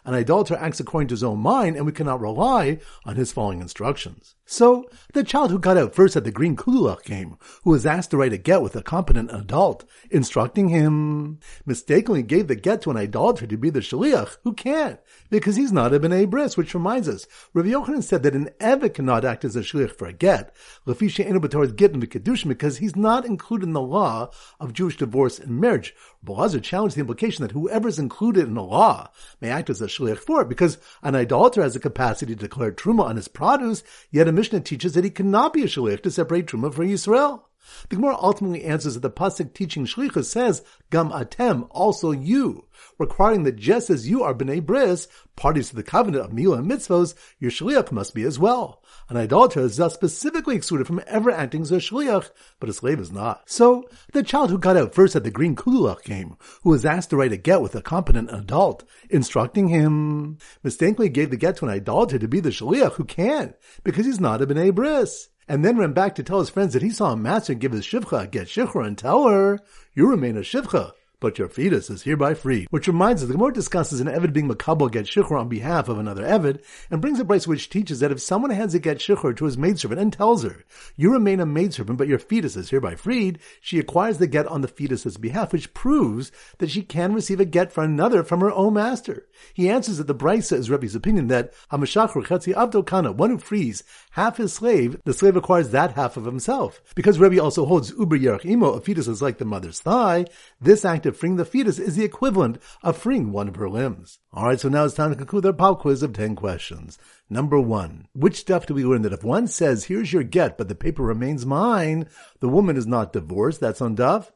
an 0.05 0.15
idolater 0.15 0.57
acts 0.57 0.78
according 0.81 1.09
to 1.09 1.15
his 1.15 1.25
own 1.25 1.39
mind 1.39 1.77
and 1.77 1.87
we 1.87 1.93
cannot 1.93 2.21
rely 2.21 2.79
on 3.05 3.17
his 3.17 3.33
following 3.33 3.61
instructions. 3.61 4.35
So, 4.51 4.89
the 5.13 5.25
child 5.25 5.51
who 5.51 5.59
got 5.59 5.77
out 5.77 5.95
first 5.95 6.17
at 6.17 6.25
the 6.25 6.31
Green 6.31 6.57
Kugelach 6.57 7.05
game, 7.05 7.37
who 7.65 7.71
was 7.71 7.85
asked 7.85 8.13
to 8.13 8.17
write 8.17 8.33
a 8.33 8.39
get 8.39 8.63
with 8.63 8.75
a 8.77 8.83
competent 8.83 9.31
adult, 9.31 9.85
instructing 10.11 10.69
him, 10.69 11.39
mistakenly 11.67 12.23
gave 12.23 12.49
the 12.49 12.57
get 12.57 12.81
to 12.83 12.91
an 12.91 12.97
idolater 12.97 13.47
to 13.47 13.59
be 13.59 13.69
the 13.69 13.81
shaliach, 13.81 14.39
who 14.45 14.55
can't, 14.55 15.01
because 15.29 15.57
he's 15.57 15.71
not 15.71 15.93
a 15.93 16.01
b'nei 16.01 16.29
bris, 16.29 16.57
which 16.57 16.73
reminds 16.73 17.11
us, 17.11 17.27
Rabbi 17.53 17.69
Yochanan 17.69 18.03
said 18.03 18.23
that 18.23 18.35
an 18.35 18.49
evet 18.59 18.95
cannot 18.95 19.23
act 19.23 19.45
as 19.45 19.55
a 19.55 19.61
shaliach 19.61 19.91
for 19.91 20.09
a 20.09 20.15
get, 20.15 20.57
lefisha 20.87 21.27
enu 21.27 21.41
get 21.75 21.93
in 21.93 22.01
the 22.01 22.07
kedushin, 22.07 22.49
because 22.49 22.79
he's 22.79 22.97
not 22.97 23.27
included 23.27 23.67
in 23.67 23.75
the 23.75 23.83
law 23.83 24.31
of 24.59 24.73
Jewish 24.73 24.97
divorce 24.97 25.39
and 25.39 25.61
marriage. 25.61 25.95
Boazar 26.25 26.63
challenged 26.63 26.97
the 26.97 27.01
implication 27.01 27.43
that 27.43 27.53
whoever 27.53 27.89
is 27.89 27.99
included 27.99 28.47
in 28.47 28.55
the 28.55 28.63
law 28.63 29.11
may 29.41 29.51
act 29.51 29.71
as 29.71 29.81
a 29.81 29.87
shaliach 29.87 30.19
for 30.19 30.43
it, 30.43 30.49
because 30.49 30.68
an 31.03 31.15
idolater 31.15 31.63
has 31.63 31.73
the 31.73 31.81
capacity 31.81 32.35
to 32.35 32.41
declare 32.41 32.73
truma 32.73 33.05
on 33.05 33.17
his 33.17 33.29
produce, 33.29 33.83
yet 34.11 34.29
a 34.29 34.33
Mishnah 34.33 34.61
teaches 34.61 34.93
that 34.93 35.05
he 35.05 35.11
cannot 35.11 35.55
be 35.55 35.63
a 35.63 35.67
shaliach 35.67 36.03
to 36.03 36.11
separate 36.11 36.47
truma 36.47 36.75
from 36.75 36.89
Yisrael. 36.89 37.45
The 37.89 37.97
Gemara 37.97 38.17
ultimately 38.21 38.65
answers 38.65 38.95
that 38.95 39.01
the 39.01 39.11
pasuk 39.11 39.55
teaching 39.55 39.85
shlichus 39.85 40.25
says, 40.25 40.63
"Gam 40.91 41.11
atem," 41.11 41.67
also 41.71 42.11
you, 42.11 42.65
requiring 42.99 43.43
that 43.45 43.57
just 43.57 43.91
as 43.91 44.09
you 44.09 44.23
are 44.23 44.35
bnei 44.35 44.65
bris, 44.65 45.09
parties 45.37 45.71
to 45.71 45.77
the 45.77 45.83
covenant 45.83 46.25
of 46.25 46.31
milah 46.31 46.59
and 46.59 46.71
mitzvos, 46.71 47.15
your 47.39 47.51
shliach 47.51 47.93
must 47.93 48.15
be 48.15 48.23
as 48.23 48.39
well. 48.39 48.83
An 49.09 49.17
idolater 49.17 49.61
is 49.61 49.77
thus 49.77 49.95
specifically 49.95 50.57
excluded 50.57 50.87
from 50.87 51.01
ever 51.07 51.31
acting 51.31 51.63
as 51.63 51.73
a 51.73 51.77
shliach, 51.77 52.31
but 52.61 52.69
a 52.69 52.73
slave 52.73 53.01
is 53.01 53.13
not. 53.13 53.49
So, 53.51 53.89
the 54.13 54.23
child 54.23 54.51
who 54.51 54.59
got 54.59 54.77
out 54.77 54.95
first 54.95 55.17
at 55.17 55.25
the 55.25 55.31
green 55.31 55.57
kulach 55.57 56.03
game, 56.05 56.37
who 56.63 56.71
was 56.71 56.85
asked 56.85 57.11
to 57.11 57.17
write 57.17 57.33
a 57.33 57.37
get 57.37 57.63
with 57.63 57.75
a 57.75 57.83
competent 57.83 58.31
adult, 58.33 58.85
instructing 59.11 59.69
him, 59.69 60.39
mistakenly 60.63 61.09
gave 61.09 61.31
the 61.31 61.37
get 61.37 61.57
to 61.57 61.65
an 61.65 61.71
idolater 61.71 62.19
to 62.19 62.29
be 62.29 62.41
the 62.41 62.51
shliach 62.51 62.95
who 62.95 63.05
can, 63.05 63.55
because 63.85 64.07
he's 64.07 64.21
not 64.21 64.43
a 64.43 64.47
bnei 64.47 64.75
bris 64.75 65.29
and 65.49 65.65
then 65.65 65.79
ran 65.79 65.93
back 65.93 66.15
to 66.17 66.23
tell 66.23 66.41
his 66.41 66.51
friends 66.51 66.75
that 66.75 66.83
he 66.83 66.91
saw 66.91 67.13
a 67.13 67.17
master 67.17 67.55
give 67.55 67.73
his 67.73 67.85
shivcha. 67.85 68.31
Get 68.31 68.49
shichra 68.49 68.87
and 68.87 68.99
tell 68.99 69.29
her, 69.29 69.59
you 69.95 70.09
remain 70.09 70.37
a 70.37 70.41
shivcha 70.41 70.93
but 71.21 71.39
your 71.39 71.49
fetus 71.49 71.91
is 71.91 72.03
hereby 72.03 72.35
freed. 72.35 72.69
Which 72.71 72.87
reminds 72.87 73.23
us, 73.23 73.29
the 73.29 73.35
Gemara 73.35 73.53
discusses 73.53 74.01
an 74.01 74.07
Evid 74.07 74.33
being 74.33 74.49
makabel 74.49 74.91
get 74.91 75.07
shikhr 75.07 75.39
on 75.39 75.49
behalf 75.49 75.89
of 75.89 75.99
another 75.99 76.23
Evid, 76.25 76.63
and 76.91 77.01
brings 77.01 77.19
a 77.21 77.25
price 77.25 77.47
which 77.47 77.71
teaches 77.71 78.01
that 78.01 78.13
if 78.13 78.21
someone 78.21 78.51
hands 78.51 78.75
a 78.75 78.79
get 78.79 78.99
shikhr 78.99 79.37
to 79.37 79.45
his 79.45 79.59
maidservant 79.59 80.01
and 80.01 80.13
tells 80.13 80.45
her, 80.45 80.65
you 80.97 81.13
remain 81.13 81.41
a 81.41 81.47
maidservant, 81.47 81.99
but 81.99 82.09
your 82.09 82.19
fetus 82.19 82.57
is 82.57 82.71
hereby 82.71 82.95
freed, 82.95 83.39
she 83.61 83.79
acquires 83.79 84.19
the 84.19 84.27
get 84.27 84.47
on 84.47 84.61
the 84.61 84.69
fetus's 84.69 85.17
behalf, 85.17 85.53
which 85.53 85.75
proves 85.75 86.31
that 86.59 86.71
she 86.71 86.83
can 86.83 87.13
receive 87.13 87.41
a 87.41 87.45
get 87.45 87.73
from 87.73 87.85
another 87.85 88.23
from 88.23 88.41
her 88.41 88.53
own 88.53 88.75
master. 88.75 89.27
He 89.55 89.69
answers 89.69 89.99
that 89.99 90.07
the 90.07 90.15
Brisa 90.15 90.57
is 90.57 90.71
Rebbe's 90.71 90.95
opinion 90.95 91.29
that 91.29 91.53
Hamashachru 91.73 92.25
Chetzi 92.25 92.87
Kana, 92.87 93.13
one 93.13 93.31
who 93.31 93.39
frees 93.39 93.83
half 94.13 94.37
his 94.37 94.53
slave, 94.53 95.01
the 95.05 95.13
slave 95.13 95.37
acquires 95.37 95.71
that 95.71 95.93
half 95.93 96.17
of 96.17 96.25
himself. 96.25 96.81
Because 96.95 97.19
Rebbe 97.19 97.43
also 97.43 97.67
holds 97.67 97.91
Uber 97.91 98.19
Yerach 98.19 98.45
Imo, 98.45 98.73
a 98.73 98.81
fetus 98.81 99.09
is 99.09 99.23
like 99.23 99.39
the 99.39 99.45
mother's 99.45 99.81
thigh, 99.81 100.27
this 100.61 100.85
act 100.85 101.07
of 101.09 101.17
freeing 101.17 101.37
the 101.37 101.45
fetus 101.45 101.79
is 101.79 101.97
the 101.97 102.05
equivalent 102.05 102.59
of 102.83 102.97
freeing 102.97 103.33
one 103.33 103.49
of 103.49 103.57
her 103.57 103.69
limbs. 103.69 104.21
Alright, 104.33 104.61
so 104.61 104.69
now 104.69 104.85
it's 104.85 104.95
time 104.95 105.11
to 105.11 105.17
conclude 105.17 105.45
our 105.47 105.53
pop 105.53 105.81
quiz 105.81 106.03
of 106.03 106.13
10 106.13 106.37
questions. 106.37 106.99
Number 107.29 107.59
one, 107.59 108.07
which 108.15 108.37
stuff 108.37 108.67
do 108.67 108.75
we 108.75 108.85
learn 108.85 109.03
that 109.03 109.13
if 109.13 109.25
one 109.25 109.49
says, 109.49 109.85
here's 109.85 110.13
your 110.13 110.23
get, 110.23 110.57
but 110.57 110.69
the 110.69 110.75
paper 110.75 111.03
remains 111.03 111.45
mine, 111.45 112.09
the 112.41 112.49
woman 112.49 112.77
is 112.77 112.87
not 112.87 113.13
divorced? 113.13 113.61
That's 113.61 113.81
on 113.81 113.97
Dove? 113.97 114.31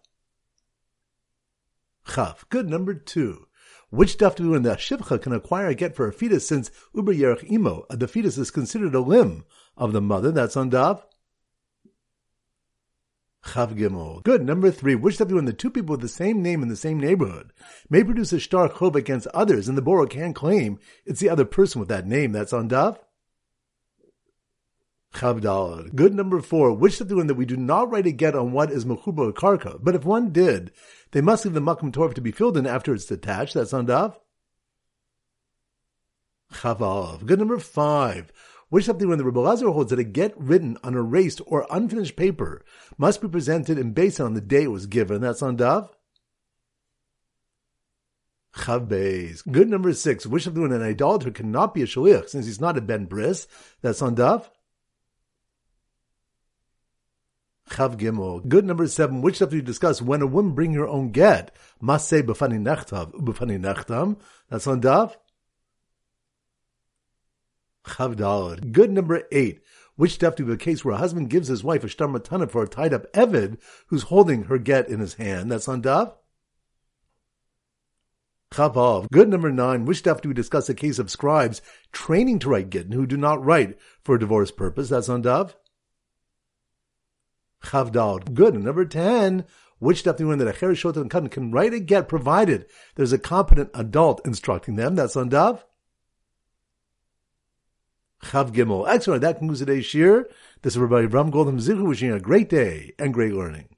Chav. 2.06 2.44
Good. 2.48 2.68
Number 2.68 2.94
two. 2.94 3.46
Which 3.90 4.12
stuff 4.12 4.36
do 4.36 4.44
we 4.44 4.48
learn 4.48 4.62
that 4.62 4.78
Shivcha 4.78 5.20
can 5.20 5.34
acquire 5.34 5.68
a 5.68 5.74
get 5.74 5.94
for 5.94 6.08
a 6.08 6.12
fetus 6.12 6.48
since 6.48 6.70
Uber 6.94 7.12
Yerech 7.12 7.50
Imo, 7.50 7.84
the 7.90 8.08
fetus 8.08 8.38
is 8.38 8.50
considered 8.50 8.94
a 8.94 9.00
limb 9.00 9.44
of 9.76 9.92
the 9.92 10.00
mother? 10.00 10.32
That's 10.32 10.56
on 10.56 10.70
Dove? 10.70 11.04
Chav 13.44 13.76
Gimel. 13.76 14.22
Good. 14.22 14.44
Number 14.44 14.70
three. 14.70 14.94
Which 14.94 15.16
stuff 15.16 15.30
when 15.30 15.46
the 15.46 15.52
two 15.52 15.70
people 15.70 15.94
with 15.94 16.00
the 16.00 16.08
same 16.08 16.42
name 16.42 16.62
in 16.62 16.68
the 16.68 16.76
same 16.76 17.00
neighborhood 17.00 17.52
may 17.90 18.04
produce 18.04 18.32
a 18.32 18.40
star 18.40 18.68
chov 18.68 18.94
against 18.94 19.26
others, 19.28 19.68
and 19.68 19.76
the 19.76 19.82
borrower 19.82 20.06
can't 20.06 20.34
claim 20.34 20.78
it's 21.04 21.20
the 21.20 21.28
other 21.28 21.44
person 21.44 21.80
with 21.80 21.88
that 21.88 22.06
name. 22.06 22.32
That's 22.32 22.52
on 22.52 22.68
Dav. 22.68 23.00
Chav 25.14 25.94
Good. 25.94 26.14
Number 26.14 26.40
four. 26.40 26.72
Which 26.72 26.94
stuff 26.94 27.10
when 27.10 27.26
that 27.26 27.34
we 27.34 27.44
do 27.44 27.56
not 27.56 27.90
write 27.90 28.06
a 28.06 28.12
get 28.12 28.36
on 28.36 28.52
what 28.52 28.70
is 28.70 28.84
mechuba 28.84 29.32
karka, 29.32 29.78
but 29.82 29.96
if 29.96 30.04
one 30.04 30.30
did, 30.30 30.70
they 31.10 31.20
must 31.20 31.44
leave 31.44 31.54
the 31.54 31.60
makom 31.60 31.92
torv 31.92 32.14
to 32.14 32.20
be 32.20 32.32
filled 32.32 32.56
in 32.56 32.66
after 32.66 32.94
it's 32.94 33.06
detached. 33.06 33.54
That's 33.54 33.72
on 33.72 33.86
Dav. 33.86 34.18
Chavav. 36.52 37.26
Good. 37.26 37.40
Number 37.40 37.58
five 37.58 38.32
which 38.72 38.86
something 38.86 39.06
when 39.06 39.18
the 39.18 39.24
Rebbe 39.24 39.38
Lazar 39.38 39.68
holds 39.68 39.90
that 39.90 39.98
a 39.98 40.02
get 40.02 40.32
written 40.40 40.78
on 40.82 40.94
erased 40.94 41.42
or 41.44 41.66
unfinished 41.70 42.16
paper 42.16 42.64
must 42.96 43.20
be 43.20 43.28
presented 43.28 43.78
in 43.78 43.92
Beis 43.92 44.18
on 44.18 44.32
the 44.32 44.40
day 44.40 44.62
it 44.62 44.70
was 44.70 44.86
given. 44.86 45.20
That's 45.20 45.42
on 45.42 45.56
Dav. 45.56 45.94
Chavbeis. 48.54 49.42
Good 49.46 49.68
number 49.68 49.92
six. 49.92 50.26
Which 50.26 50.44
something 50.44 50.62
when 50.62 50.72
an 50.72 50.80
idolater 50.80 51.30
cannot 51.30 51.74
be 51.74 51.82
a 51.82 51.84
shaliach 51.84 52.30
since 52.30 52.46
he's 52.46 52.62
not 52.62 52.78
a 52.78 52.80
ben 52.80 53.04
bris. 53.04 53.46
That's 53.82 54.00
on 54.00 54.14
Dav. 54.14 54.50
Chav 57.68 57.98
Gimel. 57.98 58.48
Good 58.48 58.64
number 58.64 58.86
seven. 58.86 59.20
Which 59.20 59.36
stuff 59.36 59.50
do 59.50 59.56
you 59.56 59.62
discuss 59.62 60.00
when 60.00 60.22
a 60.22 60.26
woman 60.26 60.54
bring 60.54 60.72
her 60.72 60.88
own 60.88 61.10
get? 61.10 61.54
Must 61.78 62.08
say 62.08 62.22
b'fani 62.22 62.58
nechtav 62.58 63.12
b'fani 63.12 63.60
nechtam. 63.60 64.18
That's 64.48 64.66
on 64.66 64.80
Dav. 64.80 65.18
Chavdalad. 67.92 68.72
Good 68.72 68.90
number 68.90 69.24
eight. 69.30 69.60
Which 69.96 70.14
stuff 70.14 70.34
to 70.36 70.46
be 70.46 70.52
a 70.54 70.56
case 70.56 70.84
where 70.84 70.94
a 70.94 70.98
husband 70.98 71.28
gives 71.28 71.48
his 71.48 71.62
wife 71.62 71.84
a 71.84 71.88
shtar 71.88 72.08
matana 72.08 72.50
for 72.50 72.62
a 72.62 72.68
tied 72.68 72.94
up 72.94 73.12
Evid 73.12 73.58
who's 73.88 74.04
holding 74.04 74.44
her 74.44 74.56
get 74.56 74.88
in 74.88 75.00
his 75.00 75.14
hand? 75.14 75.52
That's 75.52 75.68
on 75.68 75.82
Dav. 75.82 76.14
Chavav. 78.50 79.10
Good 79.10 79.28
number 79.28 79.52
nine. 79.52 79.84
Which 79.84 79.98
stuff 79.98 80.22
do 80.22 80.30
we 80.30 80.34
discuss 80.34 80.68
a 80.70 80.74
case 80.74 80.98
of 80.98 81.10
scribes 81.10 81.60
training 81.92 82.38
to 82.40 82.48
write 82.48 82.70
Gittin 82.70 82.92
who 82.92 83.06
do 83.06 83.18
not 83.18 83.44
write 83.44 83.78
for 84.02 84.14
a 84.14 84.20
divorce 84.20 84.50
purpose? 84.50 84.88
That's 84.88 85.10
on 85.10 85.22
Dav. 85.22 85.54
Chavdal. 87.62 88.32
Good. 88.32 88.54
Number 88.54 88.86
ten. 88.86 89.44
Which 89.78 89.98
stuff 89.98 90.16
do 90.16 90.24
we 90.24 90.30
learn 90.30 90.38
that 90.38 90.48
a 90.48 90.52
Katan 90.52 91.30
can 91.30 91.50
write 91.50 91.74
a 91.74 91.80
get 91.80 92.08
provided 92.08 92.66
there's 92.94 93.12
a 93.12 93.18
competent 93.18 93.70
adult 93.74 94.24
instructing 94.24 94.76
them? 94.76 94.94
That's 94.94 95.16
on 95.16 95.28
Dav. 95.28 95.64
Chav 98.22 98.52
Gimel. 98.52 98.88
Excellent. 98.88 99.20
That 99.22 99.38
concludes 99.38 99.60
today's 99.60 99.84
shir. 99.84 100.28
This 100.62 100.74
is 100.74 100.76
everybody 100.76 101.06
Ram 101.06 101.30
Golden 101.30 101.58
Zichu 101.58 101.86
wishing 101.86 102.08
you 102.08 102.14
a 102.14 102.20
great 102.20 102.48
day 102.48 102.92
and 102.98 103.12
great 103.12 103.34
learning. 103.34 103.68